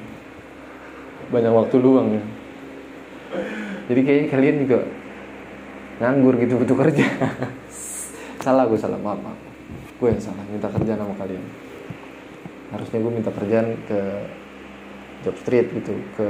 Banyak 1.32 1.54
waktu 1.54 1.76
luang 1.80 2.08
ya. 2.16 2.24
jadi 3.88 4.00
kayaknya 4.04 4.28
kalian 4.32 4.56
juga 4.68 4.80
nganggur 6.00 6.36
gitu 6.40 6.54
butuh 6.62 6.78
kerja. 6.88 7.06
Salah 8.44 8.64
gue 8.70 8.80
salah 8.80 8.96
maaf, 9.02 9.20
maaf. 9.20 9.36
Gue 10.00 10.14
yang 10.14 10.22
salah 10.24 10.40
minta 10.48 10.72
kerjaan 10.72 11.04
sama 11.04 11.16
kalian. 11.20 11.44
Harusnya 12.72 12.98
gue 13.04 13.12
minta 13.12 13.32
kerjaan 13.34 13.76
ke 13.90 14.00
job 15.26 15.36
street 15.44 15.68
gitu 15.74 16.00
ke 16.16 16.28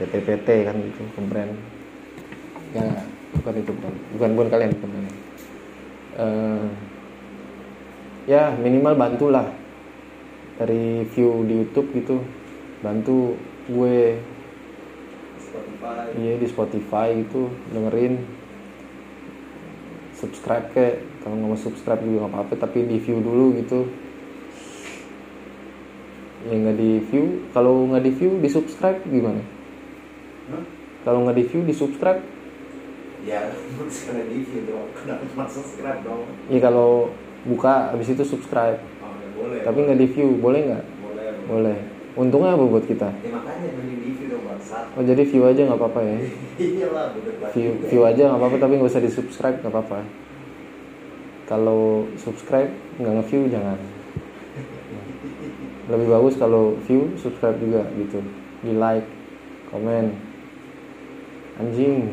PT-PT 0.00 0.48
kan 0.64 0.76
gitu 0.78 1.02
ke 1.04 1.20
brand. 1.28 1.52
Ya 2.72 2.88
bukan 3.36 3.54
itu 3.60 3.70
bukan. 3.76 3.92
Bukan 4.16 4.30
bukan 4.38 4.48
kalian 4.48 4.70
bukan 4.78 4.90
kalian. 4.94 5.16
Eh, 6.16 6.64
ya 8.26 8.54
minimal 8.56 8.94
bantulah. 8.94 9.46
Dari 10.60 11.08
view 11.10 11.42
di 11.48 11.54
YouTube 11.64 11.88
gitu 11.96 12.16
bantu 12.82 13.34
gue. 13.70 14.20
Iya 16.12 16.34
di 16.38 16.46
Spotify 16.46 17.14
gitu 17.18 17.50
dengerin. 17.72 18.22
Subscribe 20.14 20.70
ke 20.70 21.02
kalau 21.24 21.34
nggak 21.34 21.50
mau 21.50 21.58
subscribe 21.58 22.02
juga 22.02 22.26
nggak 22.26 22.32
apa-apa 22.34 22.54
tapi 22.68 22.86
di 22.86 23.02
view 23.02 23.18
dulu 23.18 23.58
gitu. 23.58 23.80
Ya 26.46 26.54
nggak 26.58 26.76
di 26.78 26.90
view 27.10 27.46
kalau 27.50 27.86
nggak 27.90 28.04
di 28.06 28.12
view 28.14 28.38
di 28.38 28.48
subscribe 28.50 29.02
gimana? 29.06 29.42
Hah? 30.50 30.64
kalau 31.02 31.26
nggak 31.26 31.38
di 31.38 31.44
view 31.50 31.62
di 31.66 31.74
subscribe? 31.74 32.22
Ya 33.22 33.50
sekali 33.90 34.22
di 34.30 34.38
view 34.46 34.62
dong 34.66 34.90
kenapa 34.94 35.22
cuma 35.30 35.44
subscribe 35.46 36.00
dong 36.02 36.26
ya 36.50 36.58
kalau 36.58 37.10
buka 37.42 37.90
habis 37.90 38.08
itu 38.10 38.22
subscribe. 38.22 38.78
Oh, 38.78 39.18
ya 39.18 39.28
boleh. 39.34 39.58
Tapi 39.66 39.78
nggak 39.82 39.98
di 39.98 40.06
view 40.10 40.28
boleh 40.38 40.60
nggak? 40.70 40.84
Boleh 41.02 41.28
boleh. 41.46 41.78
Untungnya 42.12 42.54
apa 42.54 42.64
buat 42.68 42.84
kita? 42.84 43.08
Ya 43.08 43.30
makanya 43.32 43.72
di 43.72 44.12
view 44.12 44.26
dong 44.28 44.44
bangsat 44.44 44.84
oh 44.92 45.02
jadi 45.02 45.22
view 45.24 45.42
aja 45.48 45.60
nggak 45.64 45.80
apa-apa 45.80 46.00
ya? 46.04 46.16
Iyalah 46.60 47.06
banget. 47.16 47.50
View 47.56 47.70
view 47.88 48.02
aja 48.04 48.22
nggak 48.28 48.40
apa-apa 48.40 48.56
tapi 48.60 48.72
nggak 48.78 48.90
usah 48.92 49.02
di 49.02 49.10
subscribe 49.10 49.56
nggak 49.64 49.72
apa-apa. 49.72 50.00
Kalau 51.48 52.06
subscribe 52.20 52.70
nggak 53.00 53.14
nge-view 53.20 53.50
jangan. 53.50 53.78
Lebih 55.92 56.08
bagus 56.08 56.34
kalau 56.38 56.78
view 56.86 57.16
subscribe 57.18 57.58
juga 57.58 57.88
gitu. 57.98 58.20
Di 58.62 58.72
like 58.76 59.08
komen. 59.72 60.14
Anjing. 61.58 62.12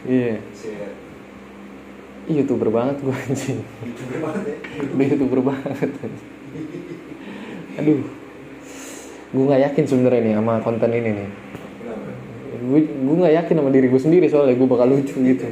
Iya. 0.00 0.42
Ih, 0.42 0.42
youtuber 2.30 2.68
banget 2.70 2.96
gue 3.02 3.14
anjing. 3.14 3.60
Youtuber 3.82 4.18
banget 4.22 4.44
ya? 4.46 4.56
Udah 4.94 5.06
youtuber 5.06 5.40
banget 5.42 5.90
aduh. 7.80 8.00
Gue 9.30 9.44
nggak 9.46 9.62
yakin 9.70 9.84
sebenarnya 9.86 10.20
nih 10.20 10.34
sama 10.36 10.52
konten 10.60 10.90
ini 10.90 11.10
nih. 11.16 11.28
Gue 12.60 12.80
gue 12.84 13.16
nggak 13.16 13.34
yakin 13.40 13.54
sama 13.62 13.70
diri 13.72 13.86
gue 13.88 14.00
sendiri 14.02 14.26
soalnya 14.28 14.58
gue 14.58 14.68
bakal 14.68 14.90
lucu 14.90 15.16
gitu. 15.22 15.46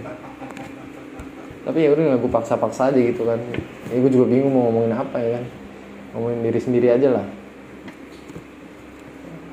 Tapi 1.64 1.78
ya 1.84 1.88
udah 1.92 2.16
gue 2.20 2.30
paksa-paksa 2.32 2.92
aja 2.92 3.00
gitu 3.00 3.24
kan. 3.24 3.40
Ya 3.88 3.96
gue 4.02 4.10
juga 4.12 4.26
bingung 4.28 4.52
mau 4.52 4.68
ngomongin 4.68 4.92
apa 4.92 5.16
ya 5.22 5.40
kan. 5.40 5.44
Ngomongin 6.16 6.38
diri 6.44 6.60
sendiri 6.60 6.88
aja 6.92 7.08
lah. 7.22 7.26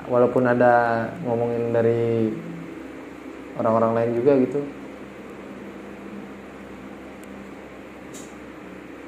Walaupun 0.05 0.43
ada 0.45 1.05
ngomongin 1.25 1.73
dari 1.73 2.29
orang-orang 3.57 3.91
lain 3.97 4.11
juga 4.19 4.31
gitu 4.37 4.59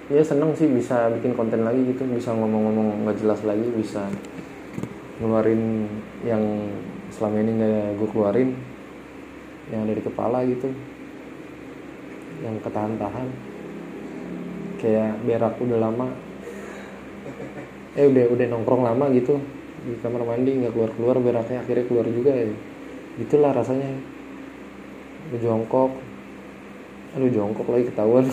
ya 0.07 0.23
seneng 0.23 0.55
sih 0.55 0.71
bisa 0.71 1.11
bikin 1.19 1.35
konten 1.35 1.67
lagi 1.67 1.83
gitu 1.91 2.07
bisa 2.07 2.31
ngomong-ngomong 2.31 3.03
nggak 3.03 3.17
jelas 3.19 3.43
lagi 3.43 3.67
bisa 3.75 4.07
ngeluarin 5.19 5.89
yang 6.23 6.43
selama 7.11 7.43
ini 7.43 7.51
nggak 7.59 7.99
gue 7.99 8.09
keluarin 8.13 8.49
yang 9.67 9.83
ada 9.83 9.93
di 9.99 10.03
kepala 10.03 10.47
gitu 10.47 10.71
yang 12.45 12.55
ketahan-tahan. 12.61 13.27
Kayak 14.77 15.17
berak 15.25 15.57
udah 15.57 15.79
lama. 15.81 16.07
Eh 17.97 18.05
udah 18.05 18.29
udah 18.29 18.45
nongkrong 18.53 18.85
lama 18.85 19.09
gitu 19.09 19.41
di 19.87 19.95
kamar 20.03 20.25
mandi 20.25 20.51
nggak 20.51 20.73
keluar 20.73 20.91
keluar 20.93 21.17
beraknya 21.17 21.65
akhirnya 21.65 21.85
keluar 21.89 22.05
juga 22.05 22.31
ya. 22.37 22.45
Itulah 23.17 23.51
rasanya. 23.57 23.89
Gue 25.33 25.39
jongkok 25.41 25.91
aduh 27.17 27.33
jongkok 27.33 27.65
lagi 27.73 27.89
ketahuan 27.89 28.29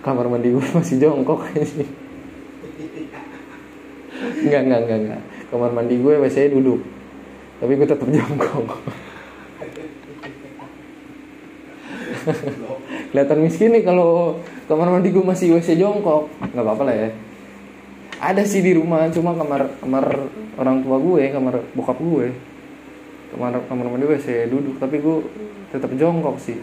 kamar 0.00 0.24
mandi 0.24 0.56
gue 0.56 0.66
masih 0.72 0.96
jongkok 0.96 1.44
aja 1.52 1.84
Enggak, 4.42 4.60
enggak, 4.66 4.80
enggak, 4.86 4.98
enggak. 5.06 5.22
Kamar 5.50 5.70
mandi 5.74 5.94
gue 5.98 6.14
WC 6.18 6.50
duduk. 6.50 6.80
Tapi 7.62 7.72
gue 7.78 7.86
tetap 7.86 8.08
jongkok. 8.10 8.66
Kelihatan 13.12 13.38
miskin 13.42 13.70
nih 13.74 13.82
kalau 13.82 14.38
kamar 14.66 14.88
mandi 14.94 15.10
gue 15.10 15.22
masih 15.22 15.54
WC 15.58 15.78
jongkok. 15.78 16.30
Nggak 16.42 16.64
apa-apa 16.64 16.82
lah 16.90 16.96
ya. 16.96 17.10
Ada 18.22 18.46
sih 18.46 18.62
di 18.62 18.78
rumah, 18.78 19.10
cuma 19.10 19.34
kamar 19.34 19.74
kamar 19.82 20.30
orang 20.54 20.86
tua 20.86 20.96
gue, 21.02 21.22
kamar 21.34 21.54
bokap 21.74 21.98
gue. 21.98 22.30
Kamar 23.34 23.62
kamar 23.66 23.86
mandi 23.90 24.06
WC 24.06 24.46
duduk, 24.50 24.78
tapi 24.78 25.02
gue 25.02 25.16
tetap 25.74 25.90
jongkok 25.98 26.38
sih. 26.38 26.58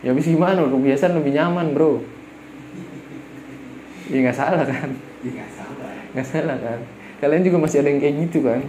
Ya 0.00 0.16
habis 0.16 0.24
gimana? 0.24 0.64
Kebiasaan 0.64 1.20
lebih 1.20 1.36
nyaman, 1.36 1.76
Bro. 1.76 2.00
Iya 4.10 4.18
nggak 4.26 4.38
salah 4.38 4.64
kan? 4.64 4.90
ya 5.22 5.30
nggak 5.36 5.50
salah. 5.52 5.92
Nggak 6.16 6.26
salah 6.26 6.56
kan? 6.58 6.80
Kalian 7.20 7.44
juga 7.44 7.58
masih 7.60 7.84
ada 7.84 7.88
yang 7.92 8.00
kayak 8.00 8.16
gitu 8.28 8.38
kan? 8.42 8.60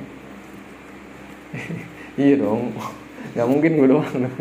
Iya 2.19 2.43
dong. 2.43 2.75
Nggak 3.31 3.47
mungkin 3.47 3.71
gue 3.79 3.87
doang 3.87 4.11
dong 4.27 4.35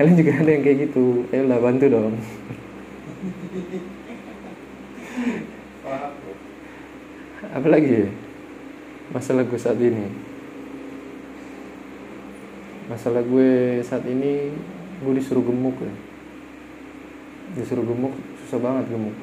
kalian 0.00 0.16
juga 0.16 0.32
ada 0.32 0.48
yang 0.52 0.64
kayak 0.64 0.78
gitu. 0.88 1.28
Ayolah 1.28 1.60
bantu 1.60 1.86
dong. 1.92 2.16
Apa 7.52 7.68
lagi 7.68 7.90
ya? 8.04 8.08
Masalah 9.12 9.44
gue 9.44 9.60
saat 9.60 9.76
ini. 9.76 10.08
Masalah 12.88 13.20
gue 13.24 13.80
saat 13.84 14.04
ini 14.08 14.56
gue 15.04 15.12
disuruh 15.16 15.44
gemuk 15.44 15.76
ya 15.80 16.09
disuruh 17.56 17.84
gemuk 17.84 18.14
susah 18.44 18.60
banget 18.62 18.84
gemuk. 18.90 19.16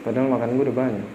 Padahal 0.00 0.28
makan 0.32 0.50
gue 0.56 0.64
udah 0.70 0.76
banyak. 0.76 1.08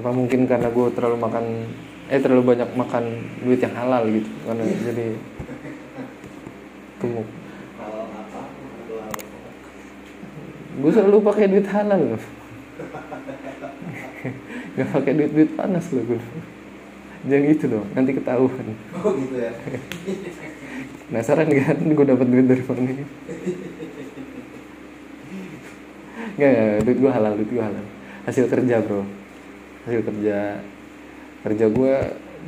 Apa 0.00 0.10
mungkin 0.10 0.40
karena 0.48 0.68
gue 0.72 0.86
terlalu 0.96 1.16
makan 1.20 1.44
eh 2.10 2.20
terlalu 2.20 2.42
banyak 2.56 2.68
makan 2.74 3.04
duit 3.44 3.60
yang 3.62 3.74
halal 3.76 4.02
gitu 4.08 4.30
karena 4.48 4.64
jadi 4.82 5.06
gemuk. 6.98 7.28
Gue 10.72 10.90
selalu 10.90 11.16
pakai 11.20 11.46
duit 11.52 11.66
halal. 11.68 12.16
Loh 12.16 12.24
nggak 14.72 14.88
pakai 14.88 15.12
duit 15.12 15.30
duit 15.36 15.50
panas 15.52 15.84
loh 15.92 16.04
gue 16.08 16.20
jangan 17.28 17.44
gitu 17.54 17.64
dong 17.70 17.86
nanti 17.92 18.10
ketahuan. 18.16 18.66
Oh 18.98 19.12
gitu 19.14 19.36
ya 19.36 19.52
penasaran 21.12 21.44
kan? 21.52 21.76
Gue 21.92 22.06
dapat 22.08 22.24
duit 22.24 22.48
dari 22.48 22.64
mana 22.64 22.88
Nggak, 26.32 26.48
nggak, 26.48 26.80
duit 26.88 26.98
gue 27.04 27.10
halal, 27.12 27.32
duit 27.36 27.50
gue 27.52 27.60
halal. 27.60 27.84
Hasil 28.24 28.48
kerja 28.48 28.80
bro, 28.80 29.04
hasil 29.84 30.00
kerja. 30.00 30.64
Kerja 31.44 31.66
gue 31.68 31.94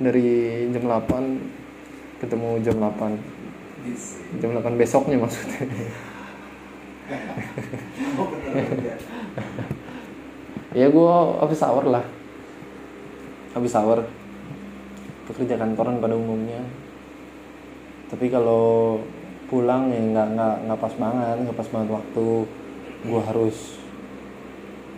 dari 0.00 0.28
jam 0.72 0.88
8 0.88 2.24
ketemu 2.24 2.48
jam 2.64 2.76
8 2.80 3.84
Dis. 3.84 4.24
jam 4.40 4.56
8 4.56 4.80
besoknya 4.80 5.20
maksudnya. 5.20 5.68
Ya 10.72 10.88
gue 10.88 11.14
habis 11.44 11.60
hour 11.60 11.84
lah. 11.84 12.04
Habis 13.52 13.76
hour. 13.76 14.08
Pekerja 15.28 15.60
kantoran 15.60 16.00
pada 16.00 16.16
umumnya 16.16 16.64
tapi 18.12 18.28
kalau 18.28 19.00
pulang 19.48 19.92
ya 19.92 20.00
nggak 20.00 20.28
nggak 20.34 20.54
nggak 20.68 20.80
pas 20.80 20.94
banget 20.96 21.36
nggak 21.46 21.56
pas 21.56 21.68
banget 21.72 21.88
waktu. 21.92 22.28
Gue 23.04 23.20
harus 23.20 23.56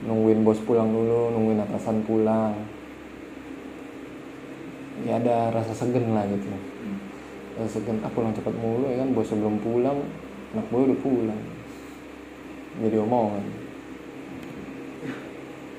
nungguin 0.07 0.47
bos 0.47 0.61
pulang 0.63 0.89
dulu 0.91 1.35
nungguin 1.35 1.63
atasan 1.63 2.07
pulang. 2.07 2.55
Ya 5.05 5.19
ada 5.21 5.51
rasa 5.55 5.75
segen 5.75 6.15
lah 6.15 6.25
gitu. 6.27 6.47
Hmm. 6.51 6.99
rasa 7.57 7.79
segen 7.79 8.01
ah 8.03 8.11
pulang 8.11 8.33
cepat 8.35 8.55
mulu 8.57 8.91
ya 8.91 9.03
kan 9.03 9.11
bos 9.13 9.29
sebelum 9.29 9.59
pulang 9.61 10.07
anak 10.55 10.67
gue 10.71 10.81
udah 10.87 10.99
pulang. 11.03 11.43
Jadi 12.77 12.97
omongan. 13.01 13.45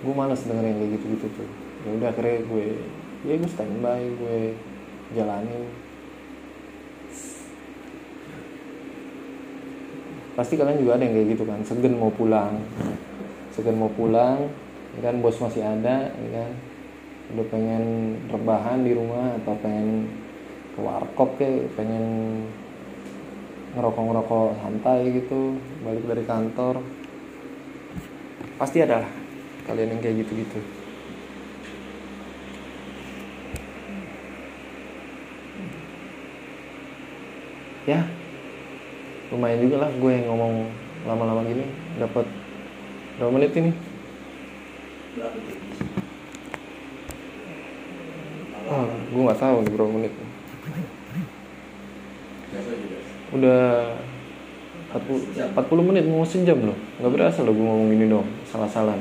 Gue 0.04 0.14
males 0.14 0.42
dengerin 0.46 0.78
kayak 0.78 0.92
gitu 1.00 1.06
gitu 1.18 1.28
tuh. 1.34 1.50
Ya 1.86 1.90
udah 1.96 2.08
akhirnya 2.12 2.40
gue 2.44 2.66
ya 3.26 3.34
gue 3.40 3.50
standby 3.50 4.02
gue 4.04 4.38
jalanin 5.16 5.87
pasti 10.38 10.54
kalian 10.54 10.78
juga 10.78 11.02
ada 11.02 11.04
yang 11.10 11.18
kayak 11.18 11.30
gitu 11.34 11.44
kan 11.50 11.60
segen 11.66 11.98
mau 11.98 12.14
pulang. 12.14 12.62
Segen 13.58 13.82
mau 13.82 13.90
pulang 13.90 14.46
ya 14.94 15.10
kan 15.10 15.18
bos 15.18 15.42
masih 15.42 15.66
ada 15.66 16.14
ya 16.14 16.30
kan. 16.30 16.52
Udah 17.34 17.46
pengen 17.50 17.84
rebahan 18.30 18.86
di 18.86 18.94
rumah 18.94 19.34
atau 19.42 19.58
pengen 19.60 20.08
ke 20.78 20.80
warkop 20.80 21.36
kayak 21.42 21.74
pengen 21.74 22.06
ngerokok-ngerokok 23.74 24.62
santai 24.62 25.12
gitu 25.18 25.58
balik 25.82 26.06
dari 26.06 26.24
kantor. 26.24 26.86
Pasti 28.62 28.86
ada 28.86 29.02
lah 29.02 29.12
kalian 29.66 29.98
yang 29.98 30.02
kayak 30.06 30.24
gitu-gitu 30.24 30.62
ya 37.88 38.04
lumayan 39.38 39.62
juga 39.62 39.86
lah 39.86 39.90
gue 39.94 40.12
yang 40.18 40.26
ngomong 40.34 40.66
lama-lama 41.06 41.46
gini. 41.46 41.70
Dapat 42.02 42.26
berapa 43.22 43.32
menit 43.38 43.54
ini? 43.54 43.72
Ah 48.66 48.90
gue 48.90 49.22
nggak 49.22 49.38
tahu 49.38 49.56
nih 49.62 49.72
berapa 49.78 49.92
menit. 49.94 50.14
Udah 53.38 53.94
40, 54.98 55.54
40 55.54 55.90
menit 55.94 56.04
mau 56.10 56.26
sejam 56.26 56.58
loh. 56.58 56.78
Nggak 56.98 57.14
berasa 57.14 57.46
loh 57.46 57.54
gue 57.54 57.62
ngomong 57.62 57.94
gini 57.94 58.10
dong 58.10 58.26
salah-salah. 58.50 58.98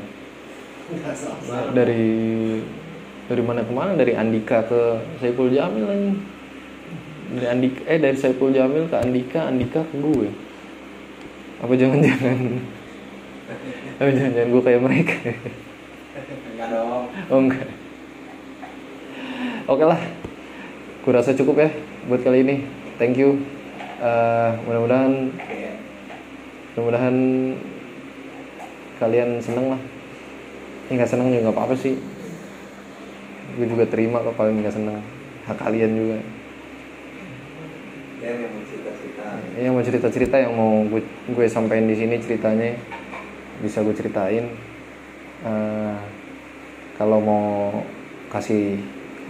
Dari 1.72 2.04
dari 3.26 3.42
mana 3.42 3.64
ke 3.64 3.72
mana 3.72 3.96
dari 3.96 4.12
Andika 4.14 4.68
ke 4.68 5.00
Saiful 5.18 5.50
Jamil 5.50 5.88
lagi 5.88 6.35
dari 7.26 7.46
Andika 7.50 7.80
eh 7.90 7.98
dari 7.98 8.16
Saiful 8.16 8.54
Jamil 8.54 8.86
ke 8.86 8.96
Andika 8.96 9.50
Andika 9.50 9.82
ke 9.82 9.94
gue. 9.98 10.30
Apa 11.58 11.72
jangan-jangan? 11.74 12.38
Apa 13.98 14.10
jangan-jangan 14.12 14.48
gue 14.52 14.62
kayak 14.62 14.82
mereka? 14.82 15.16
Enggak 16.54 16.68
dong. 16.70 17.04
oh 17.10 17.38
enggak. 17.42 17.68
Oke 19.66 19.84
lah. 19.84 20.00
Gue 21.02 21.12
rasa 21.14 21.34
cukup 21.34 21.66
ya 21.66 21.70
buat 22.06 22.22
kali 22.22 22.46
ini. 22.46 22.56
Thank 23.00 23.18
you. 23.18 23.42
Eh, 23.96 24.50
mudah-mudahan 24.68 25.32
mudah-mudahan 26.76 27.16
kalian 29.02 29.30
seneng 29.42 29.74
lah. 29.74 29.80
Ini 30.86 30.92
nggak 31.00 31.10
seneng 31.10 31.26
juga 31.32 31.50
nggak 31.50 31.56
apa-apa 31.56 31.74
sih. 31.74 31.98
Gue 33.56 33.66
juga 33.66 33.88
terima 33.88 34.22
kok 34.22 34.38
kalian 34.38 34.62
nggak 34.62 34.76
seneng. 34.76 35.00
Hak 35.48 35.58
kalian 35.58 35.92
juga 35.96 36.18
yang 38.26 38.42
cerita-cerita. 38.66 39.26
yang 39.56 39.72
mau 39.74 39.84
cerita-cerita 39.84 40.36
yang 40.42 40.52
mau 40.54 40.82
gue 40.90 41.02
gue 41.30 41.46
sampaikan 41.46 41.86
di 41.86 41.96
sini 41.96 42.18
ceritanya 42.18 42.74
bisa 43.62 43.80
gue 43.86 43.94
ceritain. 43.94 44.44
Eh, 45.46 45.96
kalau 46.96 47.20
mau 47.20 47.46
kasih 48.32 48.80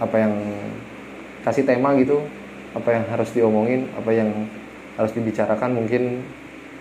apa 0.01 0.15
yang 0.17 0.33
kasih 1.43 1.63
tema 1.67 1.93
gitu 1.99 2.23
apa 2.75 2.95
yang 2.95 3.03
harus 3.09 3.29
diomongin 3.33 3.87
apa 3.95 4.11
yang 4.13 4.29
harus 4.99 5.13
dibicarakan 5.13 5.77
mungkin 5.77 6.23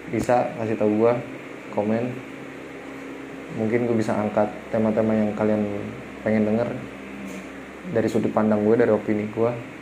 bisa 0.09 0.51
kasih 0.63 0.79
tahu 0.79 0.91
gue 1.05 1.13
komen. 1.75 2.05
Mungkin 3.57 3.89
gue 3.89 3.97
bisa 3.97 4.13
angkat 4.13 4.53
tema-tema 4.69 5.17
yang 5.17 5.31
kalian 5.33 5.65
pengen 6.21 6.45
denger 6.45 6.69
dari 7.95 8.09
sudut 8.11 8.35
pandang 8.35 8.67
gue 8.67 8.75
dari 8.75 8.91
opini 8.91 9.31
gue 9.31 9.76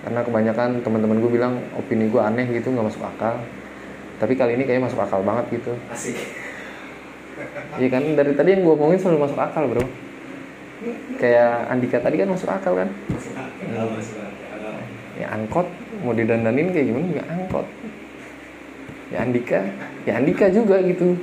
karena 0.00 0.20
kebanyakan 0.24 0.80
teman-teman 0.80 1.20
gue 1.20 1.30
bilang 1.30 1.60
opini 1.76 2.08
gue 2.08 2.20
aneh 2.20 2.48
gitu 2.48 2.72
nggak 2.72 2.88
masuk 2.88 3.04
akal. 3.04 3.36
Tapi 4.16 4.32
kali 4.36 4.56
ini 4.56 4.64
kayaknya 4.64 4.88
masuk 4.88 5.00
akal 5.00 5.20
banget 5.20 5.60
gitu. 5.60 5.72
Asik. 5.92 6.16
Iya 7.80 7.88
kan? 7.88 8.04
Dari 8.16 8.32
tadi 8.36 8.48
yang 8.56 8.64
gue 8.64 8.74
omongin 8.76 9.00
selalu 9.00 9.28
masuk 9.28 9.40
akal 9.40 9.64
bro. 9.68 9.84
Kayak 11.20 11.68
Andika 11.68 12.00
tadi 12.00 12.16
kan 12.16 12.28
masuk 12.32 12.48
akal 12.48 12.72
kan? 12.76 12.88
Masuk 13.12 13.32
akal. 13.36 13.86
Masuk 13.96 14.18
akal. 14.20 14.72
ya 15.20 15.26
angkot 15.36 15.68
mau 16.00 16.16
didandanin 16.16 16.72
kayak 16.72 16.86
gimana? 16.88 17.04
Juga 17.12 17.24
angkot. 17.28 17.66
Ya 19.12 19.18
Andika. 19.20 19.60
Ya 20.08 20.12
Andika 20.16 20.46
juga 20.48 20.80
gitu. 20.80 21.16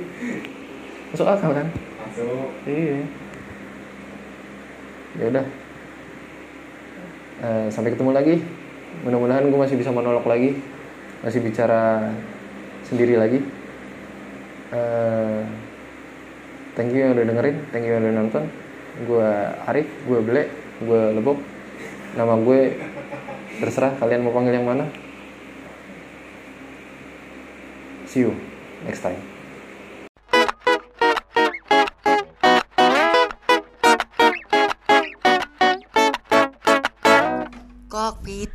Masuk 1.10 1.26
akal 1.26 1.50
kan? 1.50 1.66
Masuk. 2.06 2.50
iya. 2.66 3.02
Ya 5.18 5.24
udah. 5.34 5.46
Eh, 7.38 7.66
sampai 7.70 7.94
ketemu 7.94 8.10
lagi 8.14 8.34
mudah-mudahan 9.06 9.46
gue 9.48 9.60
masih 9.60 9.76
bisa 9.78 9.94
monolog 9.94 10.26
lagi 10.26 10.58
masih 11.18 11.42
bicara 11.42 12.14
sendiri 12.86 13.18
lagi. 13.18 13.42
Eh, 14.68 15.40
thank 16.78 16.94
you 16.94 17.02
yang 17.02 17.16
udah 17.16 17.26
dengerin 17.26 17.56
thank 17.74 17.84
you 17.84 17.92
yang 17.94 18.04
udah 18.06 18.14
nonton. 18.14 18.44
Gue 19.06 19.28
Arif 19.66 19.88
gue 20.06 20.18
Ble 20.22 20.42
gue 20.82 21.02
Lebok. 21.18 21.38
Nama 22.14 22.34
gue 22.42 22.60
terserah 23.58 23.94
kalian 23.98 24.22
mau 24.26 24.34
panggil 24.34 24.58
yang 24.58 24.66
mana. 24.66 24.86
See 28.08 28.24
you 28.24 28.32
next 28.86 29.04
time 29.04 29.37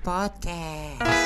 Podcast. 0.03 1.22